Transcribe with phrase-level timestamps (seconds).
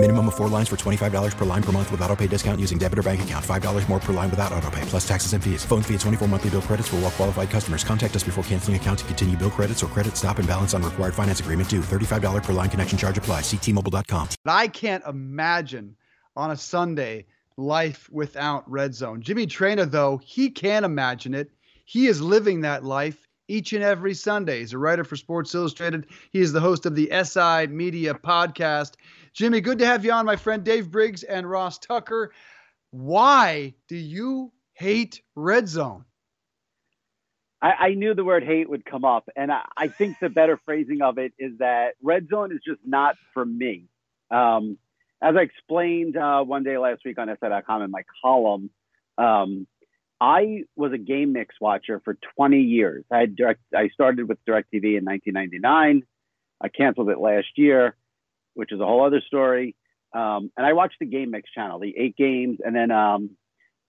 [0.00, 2.78] Minimum of four lines for $25 per line per month with auto pay discount using
[2.78, 3.44] debit or bank account.
[3.44, 5.64] $5 more per line without auto pay, plus taxes and fees.
[5.64, 7.82] Phone fee at 24 monthly bill credits for all well qualified customers.
[7.82, 10.84] Contact us before canceling account to continue bill credits or credit stop and balance on
[10.84, 11.80] required finance agreement due.
[11.80, 13.40] $35 per line connection charge apply.
[13.40, 14.28] Ctmobile.com.
[14.46, 15.96] I can't imagine
[16.36, 17.26] on a Sunday
[17.56, 19.20] life without Red Zone.
[19.20, 21.50] Jimmy Traina, though, he can imagine it.
[21.86, 24.60] He is living that life each and every Sunday.
[24.60, 26.06] He's a writer for Sports Illustrated.
[26.30, 28.92] He is the host of the SI Media podcast.
[29.38, 32.32] Jimmy, good to have you on, my friend Dave Briggs and Ross Tucker.
[32.90, 36.04] Why do you hate Red Zone?
[37.62, 40.58] I, I knew the word hate would come up, and I, I, think the better
[40.64, 43.84] phrasing of it is that Red Zone is just not for me.
[44.32, 44.76] Um,
[45.22, 48.70] as I explained uh, one day last week on SI.com in my column,
[49.18, 49.68] um,
[50.20, 53.04] I was a game mix watcher for 20 years.
[53.08, 56.02] I direct, I started with DirecTV in 1999.
[56.60, 57.94] I canceled it last year
[58.58, 59.76] which is a whole other story.
[60.12, 63.30] Um, and I watched the Game Mix channel, the eight games, and then um,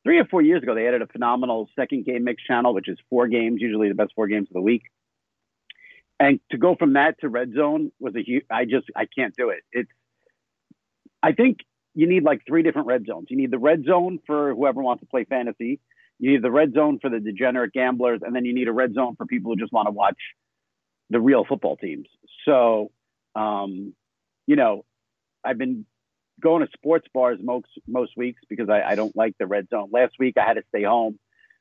[0.03, 2.97] three or four years ago they added a phenomenal second Game Mix channel, which is
[3.09, 4.83] four games, usually the best four games of the week.
[6.19, 8.43] And to go from that to Red Zone was a huge.
[8.51, 9.61] I just I can't do it.
[9.71, 9.89] It's
[11.23, 11.59] I think
[11.95, 13.27] you need like three different red zones.
[13.29, 15.79] You need the red zone for whoever wants to play fantasy.
[16.19, 18.93] You need the red zone for the degenerate gamblers, and then you need a red
[18.93, 20.17] zone for people who just want to watch
[21.09, 22.07] the real football teams.
[22.45, 22.91] So
[23.35, 23.93] um,
[24.49, 24.83] you know,
[25.45, 25.85] I've been
[26.41, 29.89] going to sports bars most most weeks because I, I don't like the red zone.
[29.93, 31.19] Last week I had to stay home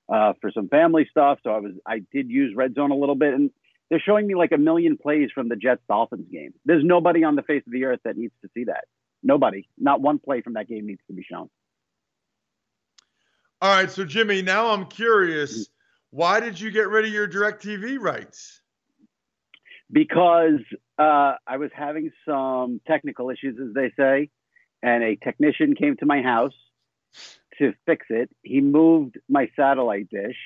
[0.08, 3.14] uh, for some family stuff, so I was I did use red zone a little
[3.14, 3.50] bit, and
[3.90, 6.54] they're showing me like a million plays from the Jets Dolphins game.
[6.64, 8.84] There's nobody on the face of the earth that needs to see that.
[9.22, 11.50] Nobody, not one play from that game needs to be shown.
[13.60, 15.68] All right, so Jimmy, now I'm curious.
[16.08, 18.62] Why did you get rid of your DirecTV rights?
[19.90, 20.60] Because
[20.98, 24.30] uh, I was having some technical issues, as they say,
[24.82, 26.54] and a technician came to my house
[27.58, 28.30] to fix it.
[28.42, 30.36] He moved my satellite dish,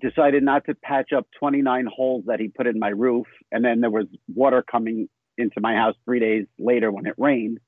[0.00, 3.80] decided not to patch up 29 holes that he put in my roof, and then
[3.80, 7.58] there was water coming into my house three days later when it rained.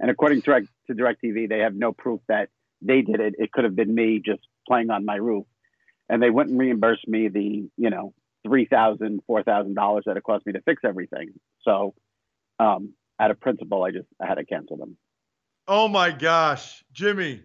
[0.00, 2.48] And according to, to DirecTV, they have no proof that
[2.80, 3.34] they did it.
[3.38, 5.44] It could have been me just playing on my roof.
[6.08, 8.14] And they wouldn't reimburse me the, you know,
[8.46, 11.30] three thousand, four thousand dollars that it cost me to fix everything.
[11.62, 11.94] So,
[12.58, 14.96] um, out of principle, I just I had to cancel them.
[15.66, 17.42] Oh my gosh, Jimmy,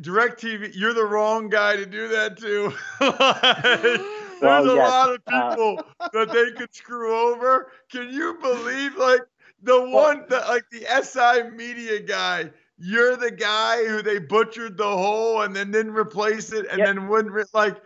[0.00, 2.72] DirecTV, you're the wrong guy to do that to.
[4.40, 4.90] There's well, a yes.
[4.90, 7.72] lot of uh, people uh, that they could screw over.
[7.90, 9.22] Can you believe, like
[9.62, 12.50] the one that, like the SI media guy?
[12.78, 16.86] You're the guy who they butchered the hole and then didn't replace it and yep.
[16.86, 17.76] then wouldn't re- like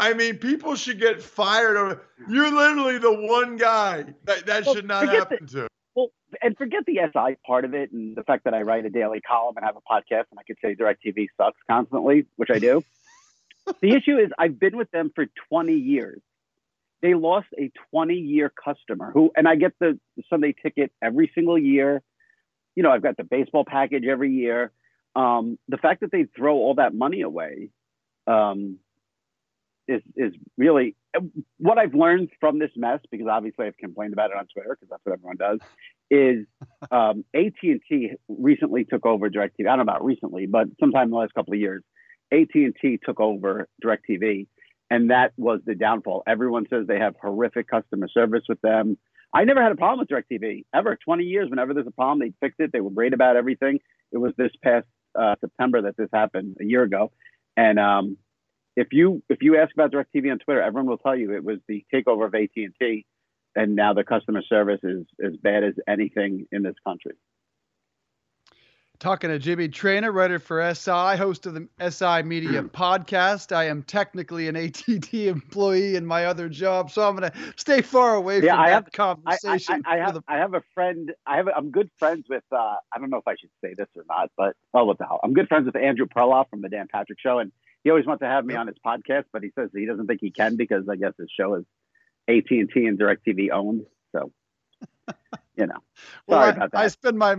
[0.00, 2.00] I mean, people should get fired.
[2.26, 5.68] You're literally the one guy that that well, should not happen the, to.
[5.94, 6.08] Well,
[6.42, 9.20] and forget the SI part of it and the fact that I write a daily
[9.20, 12.82] column and have a podcast and I could say DirecTV sucks constantly, which I do.
[13.82, 16.22] the issue is I've been with them for 20 years.
[17.02, 19.98] They lost a 20 year customer who, and I get the
[20.30, 22.02] Sunday ticket every single year.
[22.74, 24.72] You know, I've got the baseball package every year.
[25.14, 27.68] Um, the fact that they throw all that money away,
[28.26, 28.78] um,
[29.90, 30.96] is is really
[31.58, 34.88] what I've learned from this mess because obviously I've complained about it on Twitter because
[34.90, 35.58] that's what everyone does.
[36.10, 36.46] Is
[36.90, 39.60] um, AT and T recently took over Directv?
[39.60, 41.82] I don't know about recently, but sometime in the last couple of years,
[42.32, 44.46] AT and T took over Directv,
[44.90, 46.22] and that was the downfall.
[46.26, 48.96] Everyone says they have horrific customer service with them.
[49.32, 50.96] I never had a problem with DirecTV ever.
[51.04, 52.72] 20 years, whenever there's a problem, they fixed it.
[52.72, 53.78] They were great about everything.
[54.10, 54.86] It was this past
[55.18, 57.12] uh, September that this happened a year ago,
[57.56, 58.16] and um,
[58.80, 61.58] if you if you ask about DirecTV on Twitter, everyone will tell you it was
[61.68, 63.04] the takeover of AT and T,
[63.54, 67.12] and now the customer service is as bad as anything in this country.
[68.98, 73.54] Talking to Jimmy Traina, writer for SI, host of the SI Media podcast.
[73.54, 77.80] I am technically an ATT employee in my other job, so I'm going to stay
[77.80, 79.82] far away yeah, from I that have, conversation.
[79.86, 80.22] I, I, I have, the...
[80.28, 81.12] I have a friend.
[81.26, 81.48] I have.
[81.48, 82.44] A, I'm good friends with.
[82.50, 85.04] Uh, I don't know if I should say this or not, but oh, what the
[85.04, 85.20] hell?
[85.22, 87.52] I'm good friends with Andrew Perloff from the Dan Patrick Show, and
[87.84, 90.20] he always wants to have me on his podcast, but he says he doesn't think
[90.20, 91.64] he can because I guess his show is
[92.28, 93.86] AT and T and Directv owned.
[94.12, 94.32] So,
[95.56, 95.78] you know,
[96.26, 96.78] well, sorry I, about that.
[96.78, 97.36] I spend my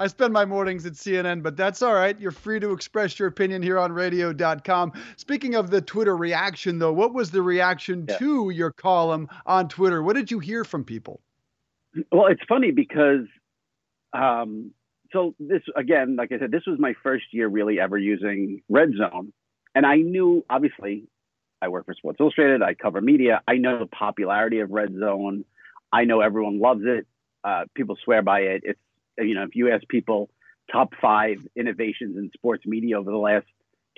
[0.00, 2.18] I spend my mornings at CNN, but that's all right.
[2.20, 4.92] You're free to express your opinion here on radio.com.
[5.16, 8.16] Speaking of the Twitter reaction, though, what was the reaction yeah.
[8.18, 10.02] to your column on Twitter?
[10.02, 11.20] What did you hear from people?
[12.12, 13.26] Well, it's funny because
[14.12, 14.70] um,
[15.12, 18.92] so this again, like I said, this was my first year really ever using Red
[18.96, 19.32] Zone,
[19.78, 21.04] and I knew obviously
[21.62, 22.62] I work for Sports Illustrated.
[22.62, 23.42] I cover media.
[23.46, 25.44] I know the popularity of Red Zone.
[25.92, 27.06] I know everyone loves it.
[27.44, 28.62] Uh, people swear by it.
[28.64, 28.80] It's
[29.18, 30.30] you know if you ask people
[30.72, 33.46] top five innovations in sports media over the last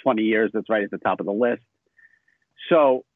[0.03, 1.63] 20 years, that's right at the top of the list.
[2.69, 3.07] So,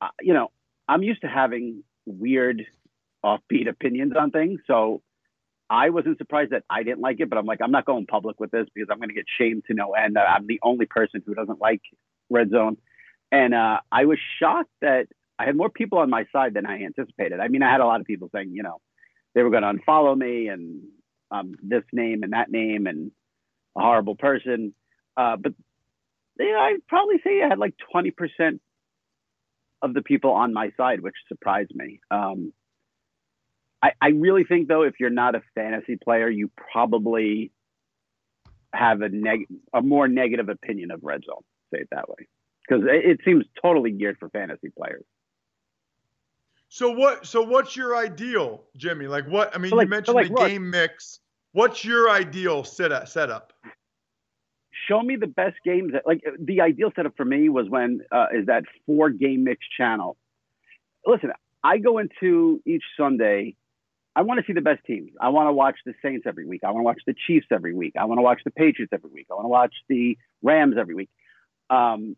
[0.00, 0.52] uh, you know,
[0.86, 2.64] I'm used to having weird,
[3.24, 4.60] offbeat opinions on things.
[4.68, 5.02] So
[5.70, 8.40] I wasn't surprised that I didn't like it, but I'm like, I'm not going public
[8.40, 10.16] with this because I'm going to get shamed to no end.
[10.16, 11.82] I'm the only person who doesn't like
[12.30, 12.78] Red Zone.
[13.30, 16.82] And uh, I was shocked that I had more people on my side than I
[16.82, 17.40] anticipated.
[17.40, 18.80] I mean, I had a lot of people saying, you know,
[19.34, 20.82] they were going to unfollow me and
[21.30, 23.12] um, this name and that name and
[23.76, 24.74] a horrible person.
[25.16, 25.52] Uh, but
[26.38, 28.58] yeah, I'd probably say I had like 20%
[29.82, 32.00] of the people on my side, which surprised me.
[32.10, 32.52] Um,
[33.82, 37.52] I, I really think though, if you're not a fantasy player, you probably
[38.72, 41.42] have a neg a more negative opinion of red zone.
[41.72, 42.26] Say it that way,
[42.68, 45.04] because it, it seems totally geared for fantasy players.
[46.68, 47.24] So what?
[47.24, 49.06] So what's your ideal, Jimmy?
[49.06, 49.54] Like what?
[49.54, 51.20] I mean, so like, you mentioned so like, the look, game mix.
[51.52, 53.08] What's your ideal setup?
[53.08, 53.52] Setup.
[54.88, 55.92] Show me the best games.
[55.92, 59.60] That, like the ideal setup for me was when uh, is that four game mix
[59.76, 60.16] channel.
[61.06, 61.30] Listen,
[61.62, 63.54] I go into each Sunday.
[64.18, 65.12] I want to see the best teams.
[65.20, 66.62] I want to watch the Saints every week.
[66.64, 67.92] I want to watch the Chiefs every week.
[67.96, 69.28] I want to watch the Patriots every week.
[69.30, 71.08] I want to watch the Rams every week.
[71.70, 72.16] Um,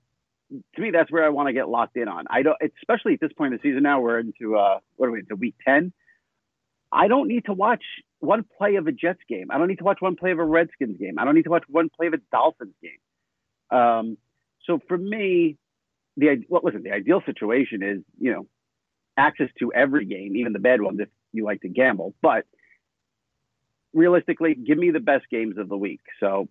[0.76, 2.24] to me, that's where I want to get locked in on.
[2.30, 3.82] I don't, especially at this point in the season.
[3.82, 5.92] Now we're into uh, what are we into week ten.
[6.90, 7.84] I don't need to watch
[8.20, 9.48] one play of a Jets game.
[9.50, 11.18] I don't need to watch one play of a Redskins game.
[11.18, 13.78] I don't need to watch one play of a Dolphins game.
[13.78, 14.16] Um,
[14.66, 15.58] so for me,
[16.16, 18.46] the well, listen, the ideal situation is you know
[19.18, 22.14] access to every game, even the bad ones if you like to gamble.
[22.22, 22.46] But
[23.92, 26.00] realistically, give me the best games of the week.
[26.20, 26.48] So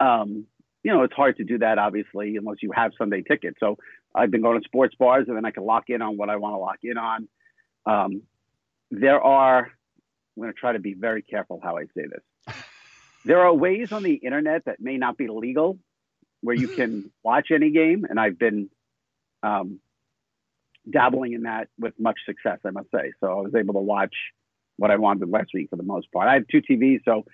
[0.00, 0.46] um,
[0.82, 3.58] you know, it's hard to do that obviously unless you have Sunday tickets.
[3.60, 3.76] So
[4.14, 6.36] I've been going to sports bars and then I can lock in on what I
[6.36, 7.28] want to lock in on.
[7.86, 8.22] Um,
[8.90, 12.56] there are, I'm going to try to be very careful how I say this.
[13.24, 15.78] There are ways on the internet that may not be legal
[16.40, 18.06] where you can watch any game.
[18.08, 18.70] And I've been
[19.42, 19.80] um,
[20.90, 23.12] dabbling in that with much success, I must say.
[23.20, 24.14] So I was able to watch
[24.76, 26.28] what I wanted last week for the most part.
[26.28, 27.00] I have two TVs.
[27.04, 27.24] So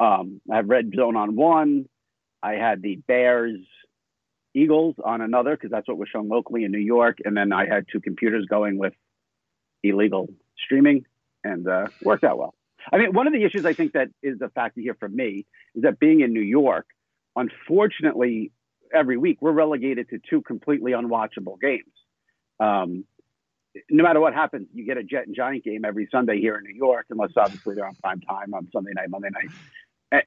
[0.00, 1.86] um, I have Red Zone on one,
[2.42, 3.60] I had the Bears
[4.54, 7.66] Eagles on another because that's what was shown locally in New York, and then I
[7.66, 8.92] had two computers going with
[9.82, 10.28] illegal
[10.64, 11.04] streaming,
[11.44, 12.54] and uh, worked out well.
[12.92, 15.46] I mean, one of the issues I think that is a factor here for me
[15.74, 16.86] is that being in New York,
[17.36, 18.52] unfortunately,
[18.92, 21.91] every week we're relegated to two completely unwatchable games.
[22.62, 23.04] Um,
[23.90, 26.64] no matter what happens, you get a Jet and Giant game every Sunday here in
[26.64, 29.50] New York, unless obviously they're on prime time on Sunday night, Monday night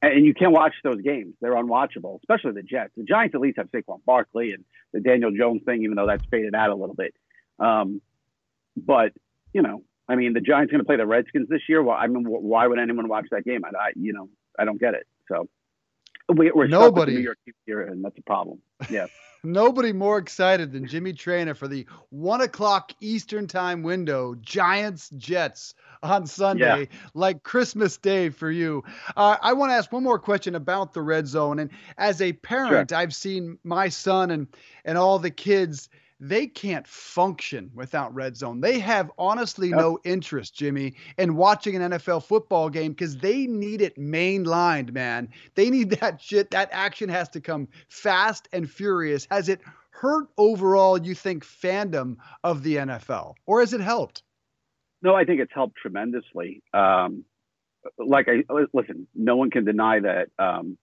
[0.01, 1.35] and you can't watch those games.
[1.41, 2.93] They're unwatchable, especially the Jets.
[2.97, 6.25] The Giants at least have Saquon Barkley and the Daniel Jones thing, even though that's
[6.31, 7.13] faded out a little bit.
[7.59, 8.01] Um,
[8.75, 9.13] but
[9.53, 11.83] you know, I mean, the Giants going to play the Redskins this year.
[11.83, 13.63] Well, I mean, why would anyone watch that game?
[13.63, 15.05] I, I you know, I don't get it.
[15.31, 15.47] So
[16.33, 18.59] we, are nobody New York here, and that's a problem.
[18.89, 19.07] Yeah.
[19.43, 25.75] Nobody more excited than Jimmy Traina for the one o'clock Eastern time window, Giants Jets
[26.01, 26.99] on Sunday, yeah.
[27.13, 28.83] like Christmas Day for you.
[29.15, 31.59] Uh, I want to ask one more question about the red zone.
[31.59, 32.97] And as a parent, sure.
[32.97, 34.47] I've seen my son and
[34.83, 38.61] and all the kids they can't function without red zone.
[38.61, 39.79] They have honestly yep.
[39.79, 45.29] no interest, Jimmy, in watching an NFL football game because they need it mainlined, man.
[45.55, 46.51] They need that shit.
[46.51, 49.27] That action has to come fast and furious.
[49.29, 54.23] Has it hurt overall, you think, fandom of the NFL, or has it helped?
[55.01, 56.63] No, I think it's helped tremendously.
[56.73, 57.25] Um,
[57.97, 58.43] like I
[58.73, 60.77] listen, no one can deny that um,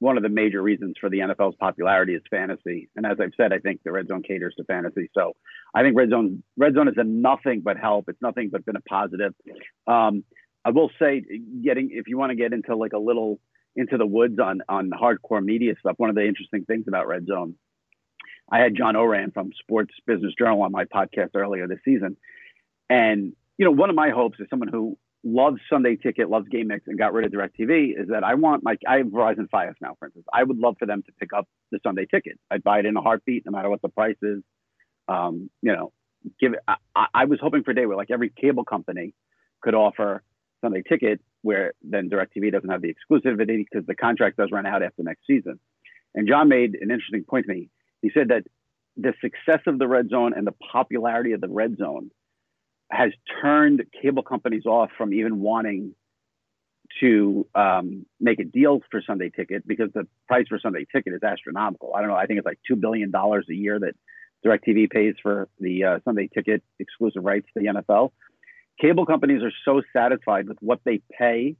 [0.00, 2.88] one of the major reasons for the NFL's popularity is fantasy.
[2.94, 5.10] And as I've said, I think the red zone caters to fantasy.
[5.12, 5.34] So
[5.74, 8.08] I think red zone red zone is a nothing but help.
[8.08, 9.34] It's nothing but been a positive.
[9.86, 10.24] Um,
[10.64, 11.22] I will say,
[11.64, 13.40] getting if you want to get into like a little
[13.74, 17.26] into the woods on on hardcore media stuff, one of the interesting things about red
[17.26, 17.54] zone,
[18.50, 22.16] I had John Ourand from Sports Business Journal on my podcast earlier this season,
[22.88, 26.68] and you know one of my hopes is someone who loves Sunday Ticket, loves Game
[26.68, 29.74] Mix, and got rid of DirecTV is that I want like I have Verizon Fios
[29.80, 30.26] now, for instance.
[30.32, 32.38] I would love for them to pick up the Sunday Ticket.
[32.50, 34.42] I'd buy it in a heartbeat, no matter what the price is.
[35.08, 35.92] Um, you know,
[36.40, 36.60] give it.
[36.66, 39.14] I, I, was hoping for a day where like every cable company
[39.62, 40.22] could offer
[40.60, 44.82] Sunday Ticket, where then DirecTV doesn't have the exclusivity because the contract does run out
[44.82, 45.58] after next season.
[46.14, 47.70] And John made an interesting point to me.
[48.02, 48.44] He said that
[48.96, 52.10] the success of the red zone and the popularity of the red zone
[52.90, 53.10] has
[53.42, 55.94] turned cable companies off from even wanting
[57.00, 61.22] to um, make a deal for Sunday Ticket because the price for Sunday Ticket is
[61.22, 61.94] astronomical.
[61.94, 62.16] I don't know.
[62.16, 63.94] I think it's like two billion dollars a year that
[64.44, 68.12] DirecTV pays for the uh, Sunday Ticket exclusive rights to the NFL.
[68.80, 71.56] Cable companies are so satisfied with what they pay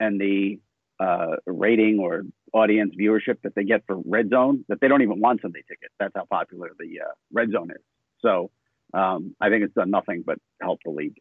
[0.00, 0.58] and the
[1.00, 5.20] uh, rating or audience viewership that they get for Red Zone that they don't even
[5.20, 5.90] want Sunday Ticket.
[5.98, 7.82] That's how popular the uh, Red Zone is.
[8.20, 8.50] So
[8.94, 11.18] um, I think it's done nothing but help the league.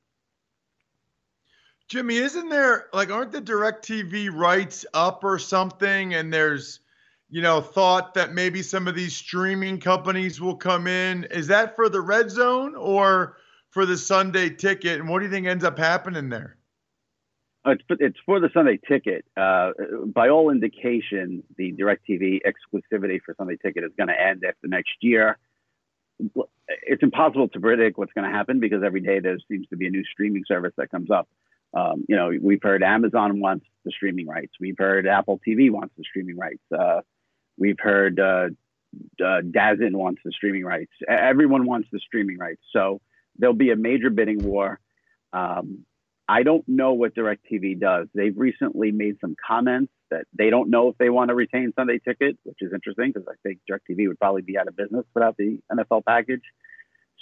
[1.87, 6.13] Jimmy, isn't there like aren't the DirecTV rights up or something?
[6.13, 6.79] And there's,
[7.29, 11.25] you know, thought that maybe some of these streaming companies will come in.
[11.25, 13.37] Is that for the red zone or
[13.71, 15.01] for the Sunday ticket?
[15.01, 16.55] And what do you think ends up happening there?
[17.65, 19.25] It's for, it's for the Sunday ticket.
[19.37, 19.71] Uh,
[20.05, 24.95] by all indication, the DirecTV exclusivity for Sunday ticket is going to end after next
[25.01, 25.37] year.
[26.67, 29.87] It's impossible to predict what's going to happen because every day there seems to be
[29.87, 31.27] a new streaming service that comes up.
[31.73, 34.53] Um, you know, we've heard Amazon wants the streaming rights.
[34.59, 36.61] We've heard Apple TV wants the streaming rights.
[36.77, 37.01] Uh,
[37.57, 38.49] we've heard uh,
[39.23, 40.91] uh, DAZN wants the streaming rights.
[41.07, 42.61] Everyone wants the streaming rights.
[42.73, 43.01] So
[43.37, 44.79] there'll be a major bidding war.
[45.33, 45.85] Um,
[46.27, 48.07] I don't know what DirecTV does.
[48.13, 51.99] They've recently made some comments that they don't know if they want to retain Sunday
[51.99, 55.37] Ticket, which is interesting because I think DirecTV would probably be out of business without
[55.37, 56.43] the NFL package.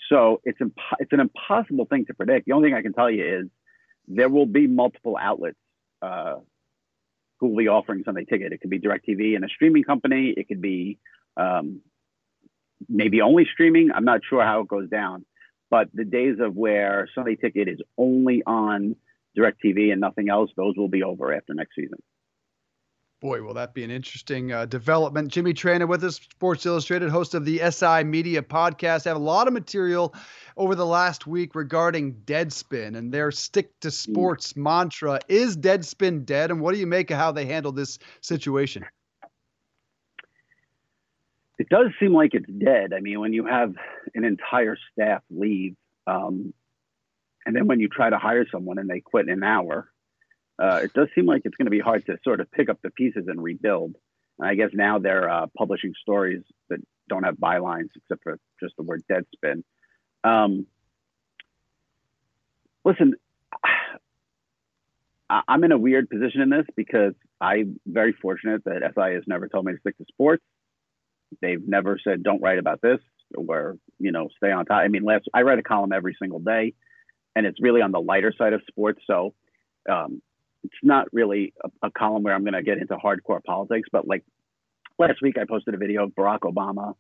[0.10, 0.60] So it's
[1.00, 2.48] it's an impossible thing to predict.
[2.48, 3.48] The only thing I can tell you is
[4.08, 5.58] there will be multiple outlets
[6.02, 6.36] uh,
[7.40, 8.52] who will be offering Sunday Ticket.
[8.52, 10.34] It could be DirecTV and a streaming company.
[10.36, 10.98] It could be
[11.38, 11.82] um,
[12.88, 13.92] maybe only streaming.
[13.94, 15.26] I'm not sure how it goes down.
[15.70, 18.96] But the days of where Sunday Ticket is only on
[19.38, 22.00] DirecTV and nothing else, those will be over after next season.
[23.22, 25.30] Boy, will that be an interesting uh, development.
[25.30, 29.06] Jimmy Traina with us, Sports Illustrated, host of the SI Media podcast.
[29.06, 30.16] I have a lot of material
[30.56, 34.64] over the last week regarding Deadspin and their stick to sports mm.
[34.64, 35.20] mantra.
[35.28, 36.50] Is Deadspin dead?
[36.50, 38.86] And what do you make of how they handle this situation?
[41.58, 42.94] It does seem like it's dead.
[42.94, 43.76] I mean, when you have
[44.16, 45.76] an entire staff leave,
[46.08, 46.54] um,
[47.46, 49.90] and then when you try to hire someone and they quit in an hour,
[50.60, 52.80] uh, it does seem like it's going to be hard to sort of pick up
[52.82, 53.96] the pieces and rebuild.
[54.38, 58.76] And I guess now they're uh, publishing stories that don't have bylines except for just
[58.78, 59.64] the word Deadspin.
[60.24, 60.68] Um,
[62.84, 63.14] listen,
[65.30, 69.48] I'm in a weird position in this because I'm very fortunate that SI has never
[69.48, 70.44] told me to stick to sports.
[71.42, 73.00] They've never said don't write about this
[73.38, 74.78] or you know stay on top.
[74.78, 76.74] I mean, last I write a column every single day,
[77.36, 79.02] and it's really on the lighter side of sports.
[79.06, 79.36] So
[79.88, 80.24] um,
[80.64, 84.08] it's not really a, a column where I'm going to get into hardcore politics, but
[84.08, 84.24] like
[84.98, 86.96] last week I posted a video of Barack Obama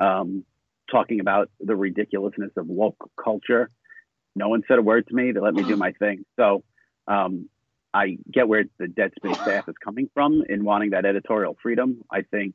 [0.00, 0.44] um,
[0.90, 3.68] talking about the ridiculousness of woke culture.
[4.34, 5.32] No one said a word to me.
[5.32, 6.24] They let me do my thing.
[6.36, 6.64] So
[7.06, 7.48] um,
[7.92, 12.02] I get where the Deadspin staff is coming from in wanting that editorial freedom.
[12.10, 12.54] I think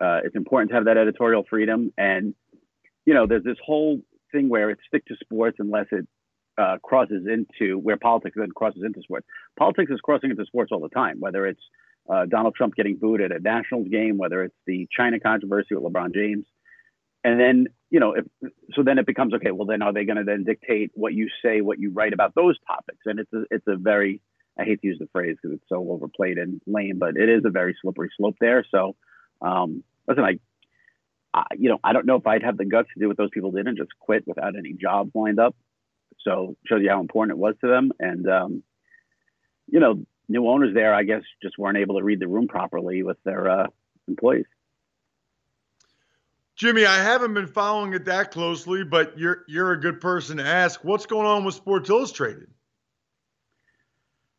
[0.00, 1.92] uh, it's important to have that editorial freedom.
[1.98, 2.34] And,
[3.04, 4.00] you know, there's this whole
[4.32, 6.08] thing where it's stick to sports unless it
[6.58, 9.26] uh, crosses into where politics then crosses into sports.
[9.58, 11.60] Politics is crossing into sports all the time, whether it's
[12.08, 15.84] uh, Donald Trump getting booed at a Nationals game, whether it's the China controversy with
[15.84, 16.44] LeBron James.
[17.24, 18.24] And then, you know, if,
[18.74, 19.50] so then it becomes okay.
[19.50, 22.34] Well, then are they going to then dictate what you say, what you write about
[22.34, 23.00] those topics?
[23.04, 24.20] And it's a, it's a very,
[24.58, 27.42] I hate to use the phrase because it's so overplayed and lame, but it is
[27.44, 28.64] a very slippery slope there.
[28.70, 28.94] So,
[29.42, 30.38] um, listen, I,
[31.34, 33.30] I, you know, I don't know if I'd have the guts to do what those
[33.32, 35.56] people did and just quit without any jobs lined up.
[36.26, 37.92] So shows you how important it was to them.
[38.00, 38.62] And, um,
[39.68, 43.02] you know, new owners there, I guess, just weren't able to read the room properly
[43.02, 43.66] with their uh,
[44.08, 44.46] employees.
[46.56, 50.44] Jimmy, I haven't been following it that closely, but you're you're a good person to
[50.44, 50.82] ask.
[50.82, 52.48] What's going on with Sports Illustrated?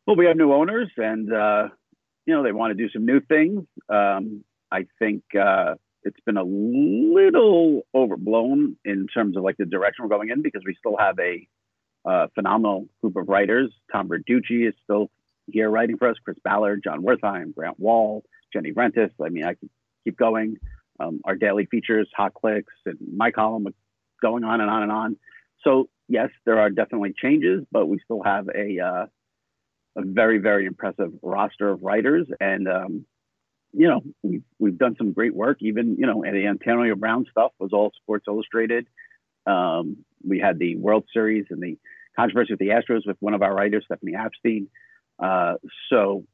[0.07, 1.67] Well, we have new owners, and uh,
[2.25, 3.65] you know they want to do some new things.
[3.87, 10.03] Um, I think uh, it's been a little overblown in terms of like the direction
[10.03, 11.47] we're going in because we still have a
[12.07, 13.71] uh, phenomenal group of writers.
[13.91, 15.09] Tom Verducci is still
[15.51, 16.15] here writing for us.
[16.23, 18.23] Chris Ballard, John Wertheim, Grant Wahl,
[18.53, 19.11] Jenny Vrentas.
[19.23, 19.69] I mean, I can
[20.03, 20.57] keep going.
[20.99, 23.67] Um, our daily features, hot clicks, and my column
[24.21, 25.17] going on and on and on.
[25.63, 29.05] So yes, there are definitely changes, but we still have a uh,
[29.97, 33.05] a very very impressive roster of writers, and um,
[33.73, 35.57] you know we've we've done some great work.
[35.61, 38.87] Even you know, the Antonio Brown stuff was all Sports Illustrated.
[39.45, 39.97] Um,
[40.27, 41.77] we had the World Series and the
[42.17, 44.67] controversy with the Astros with one of our writers, Stephanie Apstein.
[45.19, 45.55] Uh,
[45.89, 46.25] so,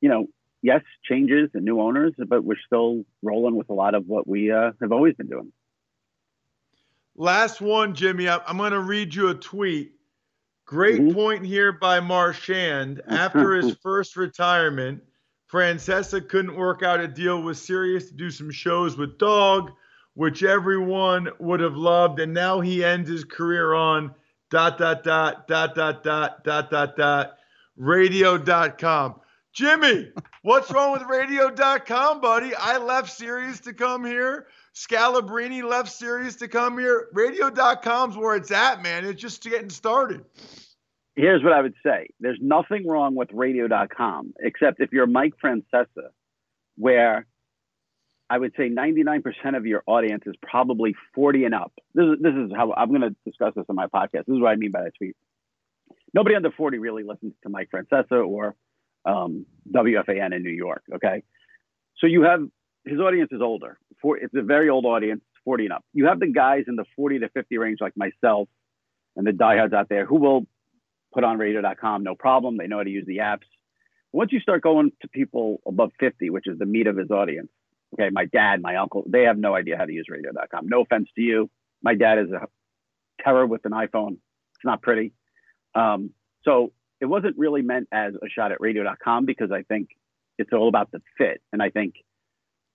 [0.00, 0.26] you know,
[0.62, 4.50] yes, changes and new owners, but we're still rolling with a lot of what we
[4.50, 5.52] uh, have always been doing.
[7.16, 8.28] Last one, Jimmy.
[8.28, 9.92] I'm going to read you a tweet
[10.66, 11.14] Great mm-hmm.
[11.14, 13.02] point here by Marchand.
[13.08, 15.02] After his first retirement,
[15.52, 19.72] Francesa couldn't work out a deal with Sirius to do some shows with Dog,
[20.14, 22.18] which everyone would have loved.
[22.18, 24.14] And now he ends his career on
[24.50, 27.38] dot, dot, dot, dot, dot, dot, dot, dot, dot,
[27.76, 29.20] radio.com.
[29.52, 30.10] Jimmy,
[30.42, 32.54] what's wrong with radio.com, buddy?
[32.54, 34.46] I left Sirius to come here.
[34.74, 37.08] Scalabrine left Sirius to come here.
[37.12, 39.04] Radio.com's where it's at, man.
[39.04, 40.24] It's just getting started.
[41.14, 46.08] Here's what I would say there's nothing wrong with radio.com, except if you're Mike Francesa,
[46.76, 47.26] where
[48.34, 49.22] I would say 99%
[49.56, 51.72] of your audience is probably 40 and up.
[51.94, 54.26] This is, this is how I'm going to discuss this on my podcast.
[54.26, 55.14] This is what I mean by that tweet.
[56.12, 58.56] Nobody under 40 really listens to Mike Francesa or
[59.04, 60.82] um, WFAN in New York.
[60.96, 61.22] Okay.
[61.98, 62.40] So you have
[62.84, 63.78] his audience is older.
[64.02, 65.84] For, it's a very old audience, 40 and up.
[65.92, 68.48] You have the guys in the 40 to 50 range, like myself
[69.14, 70.44] and the diehards out there, who will
[71.12, 72.56] put on radio.com, no problem.
[72.56, 73.46] They know how to use the apps.
[74.10, 77.48] Once you start going to people above 50, which is the meat of his audience,
[77.94, 80.68] okay, my dad, my uncle, they have no idea how to use radio.com.
[80.68, 81.50] No offense to you.
[81.82, 82.46] My dad is a
[83.22, 84.12] terror with an iPhone.
[84.56, 85.12] It's not pretty.
[85.74, 86.10] Um,
[86.44, 89.88] so it wasn't really meant as a shot at radio.com because I think
[90.38, 91.40] it's all about the fit.
[91.52, 91.94] And I think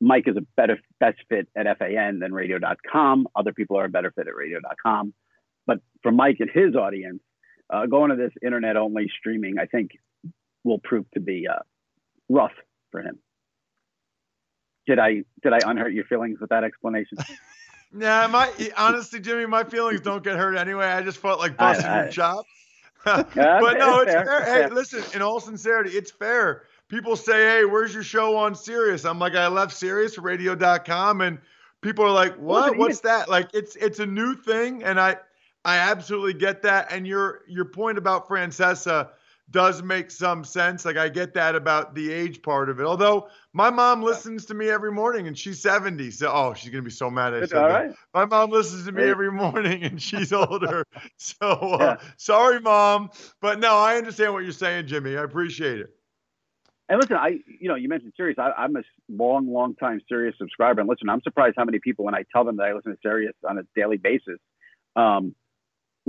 [0.02, 3.28] Mike is a better, best fit at FAN than radio.com.
[3.36, 5.14] Other people are a better fit at radio.com.
[5.68, 7.22] But for Mike and his audience,
[7.70, 9.92] uh, going to this internet only streaming, I think
[10.64, 11.60] will prove to be uh,
[12.30, 12.54] rough
[12.92, 13.20] for him.
[14.90, 17.20] Did I did I unhurt your feelings with that explanation?
[17.96, 20.88] yeah, my honestly, Jimmy, my feelings don't get hurt anyway.
[20.88, 22.50] I just felt like busting I, I, your chops.
[23.06, 24.26] but no, it's fair.
[24.26, 24.64] fair.
[24.64, 26.64] Hey, listen, in all sincerity, it's fair.
[26.88, 31.38] People say, "Hey, where's your show on Sirius?" I'm like, "I left Sirius Radio.com," and
[31.82, 32.76] people are like, "What?
[32.76, 35.18] What's that?" Like, it's it's a new thing, and I
[35.64, 36.92] I absolutely get that.
[36.92, 39.10] And your your point about Francesa
[39.52, 40.86] does make some sense.
[40.86, 42.86] Like I get that about the age part of it.
[42.86, 46.12] Although my mom listens to me every morning and she's 70.
[46.12, 47.58] So oh, she's gonna be so mad at me.
[47.58, 47.92] Right.
[48.14, 50.84] My mom listens to me every morning and she's older.
[51.18, 52.10] so uh, yeah.
[52.18, 53.10] sorry, mom.
[53.42, 55.18] But no, I understand what you're saying, Jimmy.
[55.18, 55.90] I appreciate it.
[56.90, 58.38] And listen, I you know you mentioned Sirius.
[58.40, 60.82] I, am a long, long time Sirius subscriber.
[60.82, 62.98] And listen, I'm surprised how many people when I tell them that I listen to
[63.04, 64.40] Sirius on a daily basis,
[64.96, 65.36] um,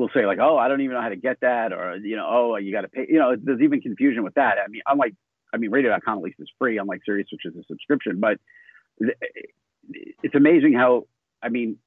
[0.00, 2.26] will say like, "Oh, I don't even know how to get that," or you know,
[2.28, 4.56] "Oh, you got to pay." You know, there's even confusion with that.
[4.58, 5.14] I mean, unlike,
[5.52, 8.18] I mean, Radio.com at least is free, unlike Sirius, which is a subscription.
[8.18, 8.38] But
[10.22, 11.06] it's amazing how,
[11.42, 11.78] I mean,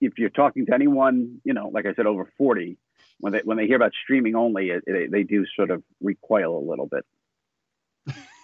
[0.00, 2.78] if you're talking to anyone, you know, like I said, over 40,
[3.20, 6.58] when they when they hear about streaming only, it, they, they do sort of recoil
[6.58, 7.04] a little bit.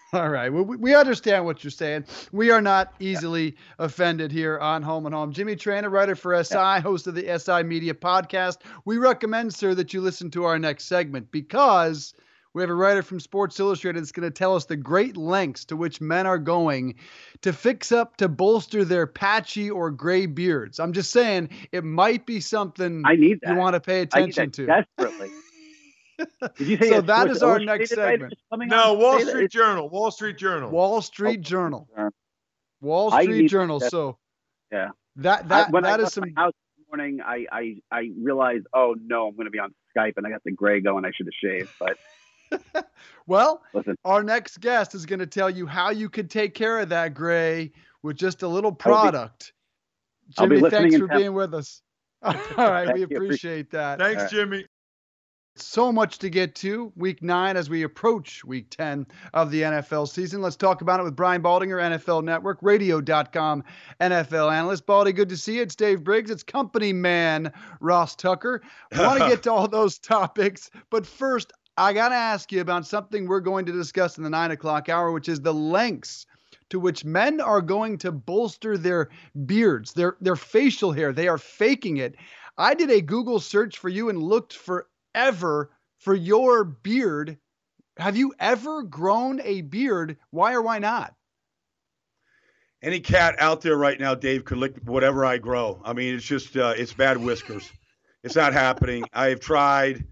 [0.14, 0.50] All right.
[0.50, 2.06] Well, we understand what you're saying.
[2.32, 3.84] We are not easily yeah.
[3.84, 5.32] offended here on Home and Home.
[5.32, 6.80] Jimmy Traina, writer for SI, yeah.
[6.80, 8.58] host of the SI Media Podcast.
[8.86, 12.14] We recommend, sir, that you listen to our next segment because
[12.54, 15.66] we have a writer from Sports Illustrated that's going to tell us the great lengths
[15.66, 16.94] to which men are going
[17.42, 20.80] to fix up to bolster their patchy or gray beards.
[20.80, 23.52] I'm just saying it might be something I need that.
[23.52, 24.66] you want to pay attention to.
[24.66, 25.28] Desperately.
[26.56, 28.34] Did you say so that is our next segment.
[28.52, 29.88] No, Wall Street Journal.
[29.88, 30.70] Wall Street Journal.
[30.70, 31.88] Wall Street oh, Journal.
[32.80, 33.78] Wall Street Journal.
[33.78, 34.18] That, so
[34.72, 36.24] yeah, that that I, when that I is some.
[36.36, 40.14] House this morning, I I I realized, oh no, I'm going to be on Skype,
[40.16, 41.04] and I got the gray going.
[41.04, 41.96] I should have shaved, but.
[43.26, 43.94] well, Listen.
[44.06, 47.12] our next guest is going to tell you how you could take care of that
[47.12, 47.70] gray
[48.02, 49.52] with just a little product.
[50.28, 51.82] Be, Jimmy, thanks for being with us.
[52.22, 53.98] All right, we appreciate that.
[53.98, 54.64] Thanks, Jimmy.
[55.60, 60.08] So much to get to week nine as we approach week 10 of the NFL
[60.08, 60.40] season.
[60.40, 63.64] Let's talk about it with Brian Baldinger, NFL Network, radio.com
[64.00, 64.86] NFL analyst.
[64.86, 65.62] Baldy, good to see you.
[65.62, 66.30] It's Dave Briggs.
[66.30, 68.62] It's company man Ross Tucker.
[68.92, 72.60] I want to get to all those topics, but first, I got to ask you
[72.60, 76.26] about something we're going to discuss in the nine o'clock hour, which is the lengths
[76.70, 79.08] to which men are going to bolster their
[79.46, 81.12] beards, their their facial hair.
[81.12, 82.16] They are faking it.
[82.56, 87.38] I did a Google search for you and looked for ever for your beard.
[87.96, 90.16] Have you ever grown a beard?
[90.30, 91.14] Why or why not?
[92.80, 95.82] Any cat out there right now, Dave, could lick whatever I grow.
[95.84, 97.68] I mean, it's just uh, it's bad whiskers.
[98.22, 99.04] it's not happening.
[99.12, 100.04] I have tried.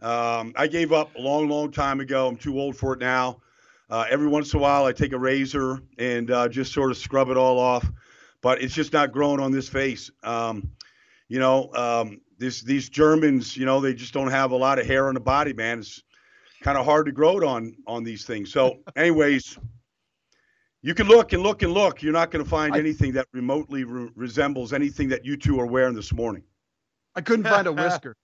[0.00, 2.26] Um, I gave up a long, long time ago.
[2.26, 3.42] I'm too old for it now.
[3.90, 6.96] Uh, every once in a while, I take a razor and uh, just sort of
[6.96, 7.86] scrub it all off,
[8.40, 10.10] but it's just not growing on this face.
[10.22, 10.70] Um,
[11.28, 14.86] you know, um, this these Germans, you know, they just don't have a lot of
[14.86, 15.80] hair on the body, man.
[15.80, 16.02] It's
[16.62, 18.52] kind of hard to grow it on on these things.
[18.52, 19.58] So, anyways,
[20.82, 22.02] you can look and look and look.
[22.02, 25.58] You're not going to find I, anything that remotely re- resembles anything that you two
[25.60, 26.42] are wearing this morning.
[27.14, 28.16] I couldn't find a whisker.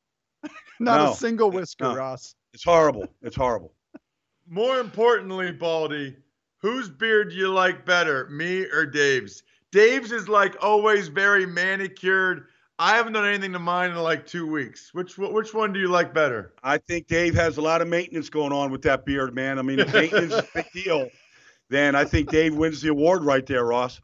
[0.81, 1.13] Not No.
[1.13, 1.97] a single whisker, No.
[1.97, 2.35] Ross.
[2.53, 3.07] It's horrible.
[3.23, 3.73] It's horrible.
[4.49, 6.17] More importantly, Baldy,
[6.59, 9.43] whose beard do you like better, me or Dave's?
[9.71, 12.47] Dave's is like always very manicured.
[12.81, 14.95] I haven't done anything to mine in like two weeks.
[14.95, 16.55] Which which one do you like better?
[16.63, 19.59] I think Dave has a lot of maintenance going on with that beard, man.
[19.59, 21.09] I mean, if maintenance is a big deal,
[21.69, 24.01] then I think Dave wins the award right there, Ross.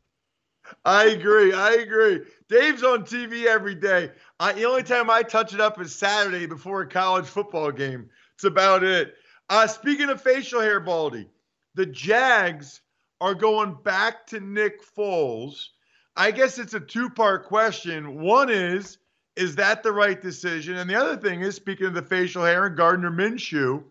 [0.84, 1.54] I agree.
[1.54, 2.20] I agree.
[2.50, 4.10] Dave's on TV every day.
[4.38, 8.10] I, the only time I touch it up is Saturday before a college football game.
[8.34, 9.14] It's about it.
[9.48, 11.30] Uh, speaking of facial hair, Baldy,
[11.76, 12.82] the Jags
[13.22, 15.68] are going back to Nick Foles.
[16.16, 18.20] I guess it's a two part question.
[18.20, 18.98] One is,
[19.36, 20.76] is that the right decision?
[20.76, 23.84] And the other thing is, speaking of the facial hair and Gardner Minshew,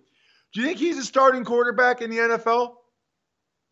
[0.54, 2.76] do you think he's a starting quarterback in the NFL?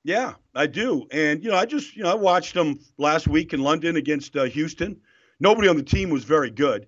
[0.04, 1.08] Yeah, I do.
[1.12, 4.36] And, you know, I just, you know, I watched him last week in London against
[4.36, 5.00] uh, Houston.
[5.40, 6.88] Nobody on the team was very good.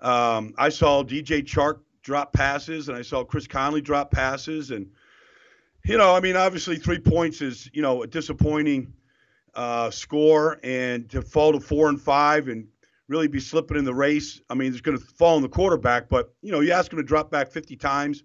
[0.00, 4.70] Um, I saw DJ Chark drop passes and I saw Chris Conley drop passes.
[4.70, 4.88] And,
[5.84, 8.92] you know, I mean, obviously three points is, you know, a disappointing
[9.56, 10.60] uh, score.
[10.62, 12.68] And to fall to four and five and
[13.08, 16.08] really be slipping in the race, I mean, it's going to fall on the quarterback.
[16.08, 18.22] But, you know, you ask him to drop back 50 times.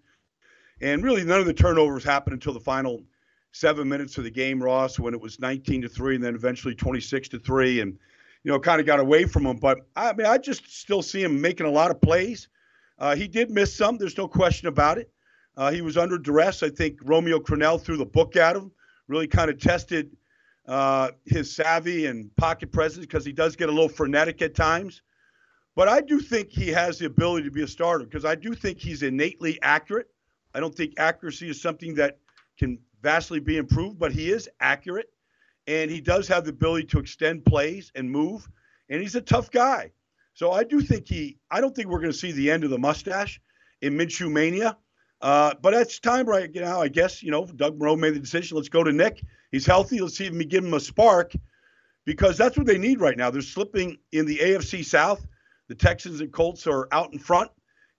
[0.81, 3.01] And really, none of the turnovers happened until the final
[3.51, 6.75] seven minutes of the game, Ross, when it was 19 to three, and then eventually
[6.75, 7.97] 26 to three, and
[8.43, 9.57] you know, kind of got away from him.
[9.57, 12.47] But I mean, I just still see him making a lot of plays.
[12.97, 13.97] Uh, he did miss some.
[13.97, 15.11] There's no question about it.
[15.57, 16.63] Uh, he was under duress.
[16.63, 18.71] I think Romeo Crennel threw the book at him.
[19.07, 20.15] Really kind of tested
[20.71, 25.01] uh, his savvy and pocket presence because he does get a little frenetic at times.
[25.75, 28.53] But I do think he has the ability to be a starter because I do
[28.53, 30.07] think he's innately accurate.
[30.55, 32.19] I don't think accuracy is something that
[32.57, 35.09] can vastly be improved, but he is accurate
[35.67, 38.47] and he does have the ability to extend plays and move.
[38.89, 39.91] And he's a tough guy.
[40.35, 42.69] So I do think he, I don't think we're going to see the end of
[42.69, 43.41] the mustache
[43.81, 44.77] in Minshew Mania.
[45.21, 48.57] Uh, but it's time right now, I guess, you know, Doug Marrone made the decision.
[48.57, 49.23] Let's go to Nick.
[49.51, 49.99] He's healthy.
[49.99, 51.33] Let's see if we give him a spark
[52.05, 53.29] because that's what they need right now.
[53.29, 55.25] They're slipping in the AFC South.
[55.67, 57.51] The Texans and Colts are out in front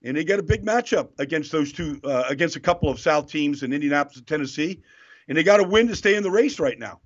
[0.03, 3.27] and they get a big matchup against those two, uh, against a couple of South
[3.27, 4.81] teams in Indianapolis and Tennessee,
[5.27, 6.99] and they got to win to stay in the race right now.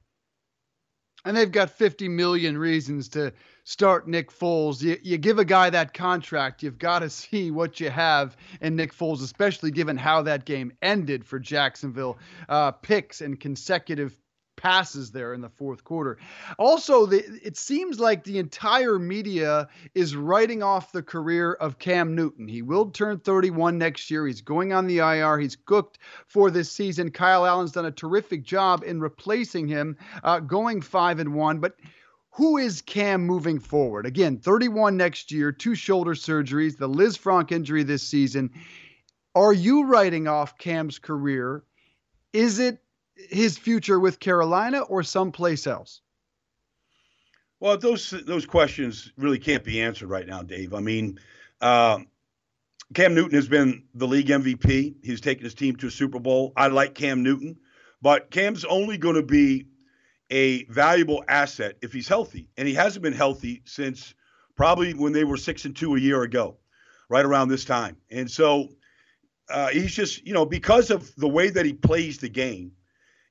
[1.25, 3.33] And they've got 50 million reasons to
[3.67, 4.81] start Nick Foles.
[4.81, 8.77] You, you give a guy that contract, you've got to see what you have in
[8.77, 12.17] Nick Foles, especially given how that game ended for Jacksonville.
[12.47, 14.17] Uh, picks and consecutive
[14.55, 16.17] passes there in the fourth quarter.
[16.57, 22.15] Also, the, it seems like the entire media is writing off the career of Cam
[22.15, 22.47] Newton.
[22.47, 24.25] He will turn 31 next year.
[24.25, 25.37] He's going on the IR.
[25.39, 27.11] He's cooked for this season.
[27.11, 31.59] Kyle Allen's done a terrific job in replacing him, uh, going five and one.
[31.59, 31.75] But
[32.37, 34.05] who is Cam moving forward?
[34.05, 38.51] Again, 31 next year, two shoulder surgeries, the Lisfranc injury this season.
[39.33, 41.63] Are you writing off Cam's career?
[42.33, 42.77] Is it
[43.15, 46.01] his future with Carolina or someplace else?
[47.59, 50.75] Well, those those questions really can't be answered right now, Dave.
[50.75, 51.19] I mean,
[51.59, 52.01] uh,
[52.93, 54.97] Cam Newton has been the league MVP.
[55.01, 56.53] He's taken his team to a Super Bowl.
[56.55, 57.57] I like Cam Newton,
[57.99, 59.65] but Cam's only going to be
[60.29, 64.13] a valuable asset if he's healthy, and he hasn't been healthy since
[64.55, 66.57] probably when they were six and two a year ago,
[67.09, 67.95] right around this time.
[68.11, 68.69] And so
[69.49, 72.71] uh, he's just, you know, because of the way that he plays the game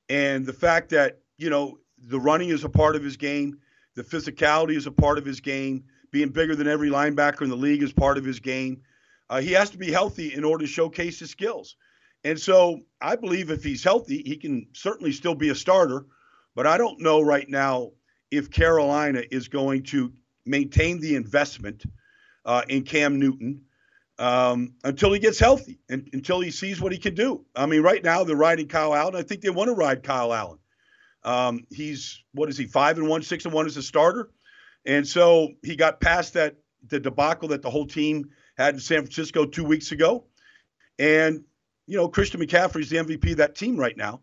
[0.09, 3.59] and the fact that, you know, the running is a part of his game,
[3.95, 7.55] the physicality is a part of his game, being bigger than every linebacker in the
[7.57, 8.81] league is part of his game.
[9.29, 11.75] Uh, he has to be healthy in order to showcase his skills.
[12.23, 16.05] And so I believe if he's healthy, he can certainly still be a starter.
[16.57, 17.91] But I don't know right now
[18.31, 20.11] if Carolina is going to
[20.43, 21.83] maintain the investment
[22.45, 23.61] uh, in Cam Newton
[24.17, 27.45] um, until he gets healthy and until he sees what he can do.
[27.55, 29.15] I mean, right now they're riding Kyle Allen.
[29.15, 30.57] I think they want to ride Kyle Allen.
[31.23, 34.31] Um, he's what is he five and one, six and one as a starter,
[34.83, 36.55] and so he got past that
[36.87, 40.25] the debacle that the whole team had in San Francisco two weeks ago,
[40.97, 41.43] and
[41.85, 44.21] you know Christian McCaffrey's the MVP of that team right now.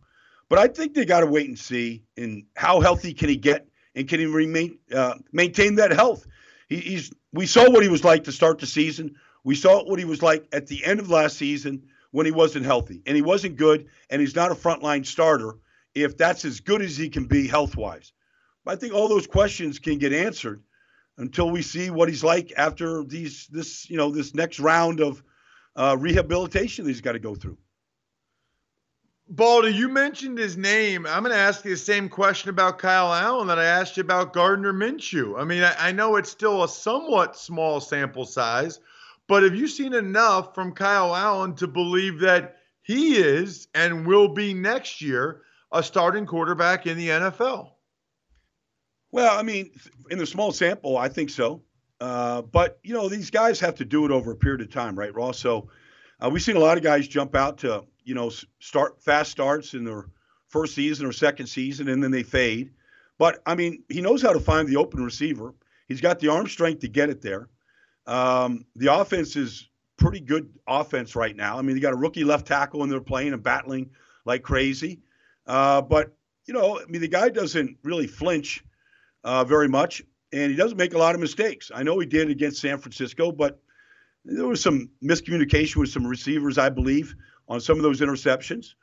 [0.55, 3.67] But I think they got to wait and see And how healthy can he get
[3.97, 6.29] and can he remain uh, maintain that health.
[6.69, 9.17] He, he's we saw what he was like to start the season.
[9.43, 12.67] We saw what he was like at the end of last season when he wasn't
[12.67, 15.57] healthy, and he wasn't good, and he's not a frontline starter
[15.93, 18.13] if that's as good as he can be health wise.
[18.65, 20.63] I think all those questions can get answered
[21.19, 25.21] until we see what he's like after these this you know this next round of
[25.75, 27.59] uh, rehabilitation that he's got to go through.
[29.29, 31.07] Baldy, you mentioned his name.
[31.07, 34.03] I'm going to ask you the same question about Kyle Allen that I asked you
[34.03, 35.41] about Gardner Minshew.
[35.41, 38.81] I mean, I, I know it's still a somewhat small sample size,
[39.27, 44.29] But have you seen enough from Kyle Allen to believe that he is and will
[44.29, 47.71] be next year a starting quarterback in the NFL?
[49.11, 49.71] Well, I mean,
[50.11, 51.63] in the small sample, I think so.
[52.01, 54.99] Uh, but you know, these guys have to do it over a period of time,
[54.99, 55.39] right, Ross?
[55.39, 55.69] So
[56.21, 59.75] uh, we've seen a lot of guys jump out to you know start fast starts
[59.75, 60.07] in their
[60.49, 62.71] first season or second season, and then they fade.
[63.19, 65.55] But I mean, he knows how to find the open receiver.
[65.89, 67.49] He's got the arm strength to get it there.
[68.07, 71.59] Um, the offense is pretty good offense right now.
[71.59, 73.91] I mean, they got a rookie left tackle and they're playing and battling
[74.25, 75.01] like crazy.
[75.47, 76.15] Uh, but
[76.47, 78.65] you know, I mean, the guy doesn't really flinch
[79.23, 81.71] uh, very much, and he doesn't make a lot of mistakes.
[81.75, 83.61] I know he did against San Francisco, but
[84.25, 87.15] there was some miscommunication with some receivers, I believe,
[87.49, 88.75] on some of those interceptions.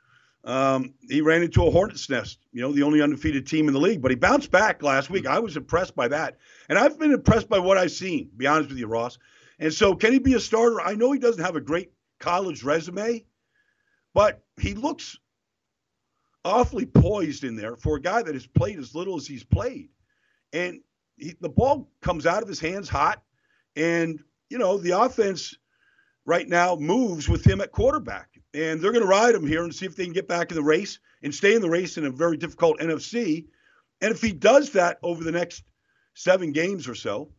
[0.44, 3.80] Um, he ran into a hornet's nest, you know, the only undefeated team in the
[3.80, 5.26] league, but he bounced back last week.
[5.26, 6.38] I was impressed by that.
[6.68, 9.18] And I've been impressed by what I've seen, be honest with you, Ross.
[9.60, 10.80] And so, can he be a starter?
[10.80, 13.24] I know he doesn't have a great college resume,
[14.14, 15.16] but he looks
[16.44, 19.90] awfully poised in there for a guy that has played as little as he's played.
[20.52, 20.80] And
[21.16, 23.22] he, the ball comes out of his hands hot.
[23.76, 24.20] And,
[24.52, 25.56] you know, the offense
[26.26, 29.74] right now moves with him at quarterback and they're going to ride him here and
[29.74, 32.04] see if they can get back in the race and stay in the race in
[32.04, 33.46] a very difficult NFC.
[34.02, 35.64] And if he does that over the next
[36.12, 37.30] seven games or so,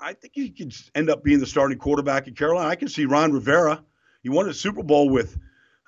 [0.00, 2.68] I think he could end up being the starting quarterback in Carolina.
[2.68, 3.82] I can see Ron Rivera.
[4.22, 5.36] He won a Super Bowl with,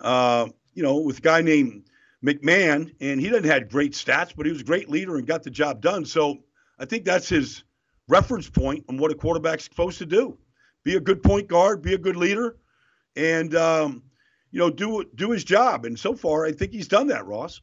[0.01, 1.85] uh, you know, with a guy named
[2.25, 5.45] McMahon, and he didn't have great stats, but he was a great leader and got
[5.45, 6.05] the job done.
[6.05, 6.39] So
[6.77, 7.63] I think that's his
[8.11, 10.37] reference point on what a quarterback's supposed to do:
[10.85, 12.57] be a good point guard, be a good leader,
[13.17, 14.03] and um,
[14.51, 15.85] you know, do do his job.
[15.85, 17.61] And so far, I think he's done that, Ross.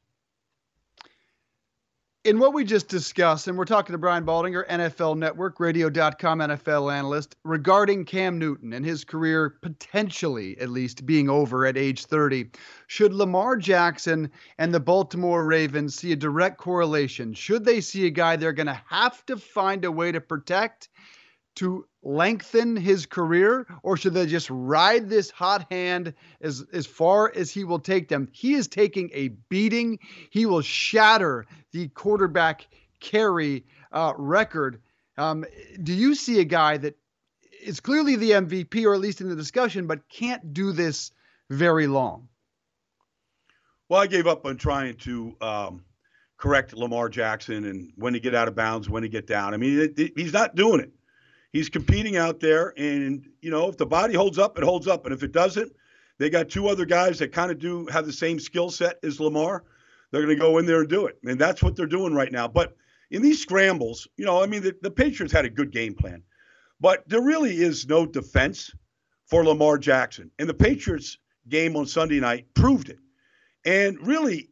[2.23, 6.91] In what we just discussed, and we're talking to Brian Baldinger, NFL Network, radio.com NFL
[6.91, 12.49] analyst, regarding Cam Newton and his career potentially, at least, being over at age 30.
[12.87, 17.33] Should Lamar Jackson and the Baltimore Ravens see a direct correlation?
[17.33, 20.89] Should they see a guy they're going to have to find a way to protect
[21.57, 27.33] to lengthen his career or should they just ride this hot hand as as far
[27.35, 28.29] as he will take them?
[28.31, 29.99] He is taking a beating.
[30.29, 32.65] He will shatter the quarterback
[33.01, 34.81] carry uh, record.
[35.17, 35.45] Um,
[35.83, 36.97] do you see a guy that
[37.61, 41.11] is clearly the mvp or at least in the discussion but can't do this
[41.49, 42.29] very long?
[43.89, 45.83] Well i gave up on trying to um,
[46.37, 49.53] correct lamar jackson and when to get out of bounds when to get down.
[49.53, 50.93] I mean it, it, he's not doing it
[51.57, 55.05] he's competing out there, and you know if the body holds up, it holds up,
[55.05, 55.71] and if it doesn't,
[56.19, 59.19] they got two other guys that kind of do have the same skill set as
[59.19, 59.63] Lamar.
[60.11, 62.31] They're going to go in there and do it, and that's what they're doing right
[62.31, 62.47] now.
[62.47, 62.77] But
[63.09, 66.23] in these scrambles, you know, I mean, the, the Patriots had a good game plan,
[66.79, 68.71] but there really is no defense
[69.25, 71.17] for Lamar Jackson, and the Patriots
[71.49, 72.99] game on Sunday night proved it.
[73.65, 74.49] And really,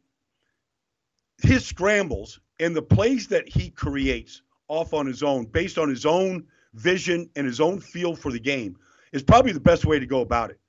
[1.42, 6.06] his scrambles and the plays that he creates off on his own, based on his
[6.06, 8.78] own vision and his own feel for the game
[9.12, 10.60] is probably the best way to go about it.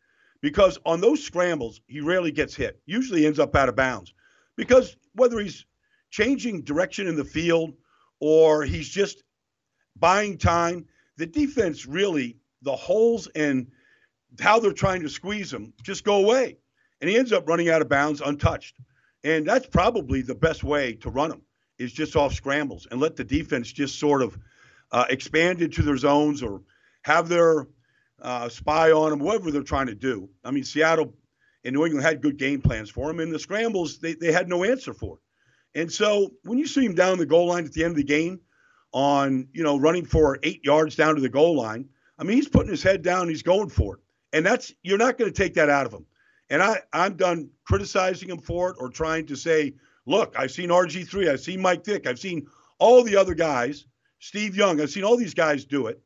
[0.41, 2.81] Because on those scrambles, he rarely gets hit.
[2.87, 4.15] Usually ends up out of bounds.
[4.57, 5.67] Because whether he's
[6.11, 7.75] changing direction in the field
[8.21, 9.25] or he's just
[9.97, 13.67] buying time, the defense really, the holes and
[14.39, 16.59] how they're trying to squeeze him just go away.
[17.01, 18.77] And he ends up running out of bounds untouched.
[19.25, 21.43] And that's probably the best way to run him
[21.79, 24.39] is just off scrambles and let the defense just sort of–
[24.93, 26.63] uh, expand into their zones or
[27.03, 27.67] have their
[28.23, 30.29] uh, spy on them, whatever they're trying to do.
[30.45, 31.15] I mean, Seattle
[31.65, 34.49] and New England had good game plans for them, and the scrambles they, they had
[34.49, 35.19] no answer for.
[35.75, 38.05] And so when you see him down the goal line at the end of the
[38.05, 38.41] game,
[38.93, 42.49] on you know running for eight yards down to the goal line, I mean he's
[42.49, 44.01] putting his head down, he's going for it,
[44.33, 46.07] and that's you're not going to take that out of him.
[46.49, 49.75] And I I'm done criticizing him for it or trying to say,
[50.07, 52.47] look, I've seen RG3, I've seen Mike Vick, I've seen
[52.79, 53.87] all the other guys
[54.19, 54.81] Steve Young.
[54.81, 56.01] I've seen all these guys do it,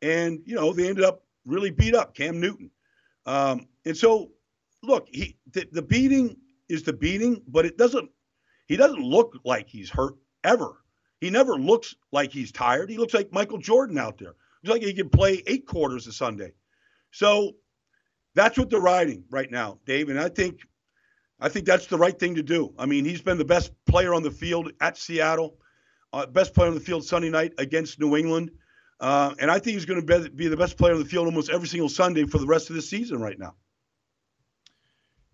[0.00, 2.70] and you know they ended up really beat up Cam Newton.
[3.26, 4.30] Um, and so,
[4.82, 6.36] look, he the, the beating
[6.68, 8.10] is the beating, but it doesn't.
[8.66, 10.82] He doesn't look like he's hurt ever.
[11.20, 12.90] He never looks like he's tired.
[12.90, 14.34] He looks like Michael Jordan out there.
[14.64, 16.52] Looks like he can play eight quarters a Sunday.
[17.10, 17.52] So
[18.34, 20.08] that's what they're riding right now, Dave.
[20.08, 20.60] And I think
[21.40, 22.72] I think that's the right thing to do.
[22.78, 25.58] I mean, he's been the best player on the field at Seattle
[26.12, 28.50] uh, best player on the field Sunday night against New England.
[29.00, 31.50] Uh, and I think he's going to be the best player on the field almost
[31.50, 33.54] every single Sunday for the rest of the season right now.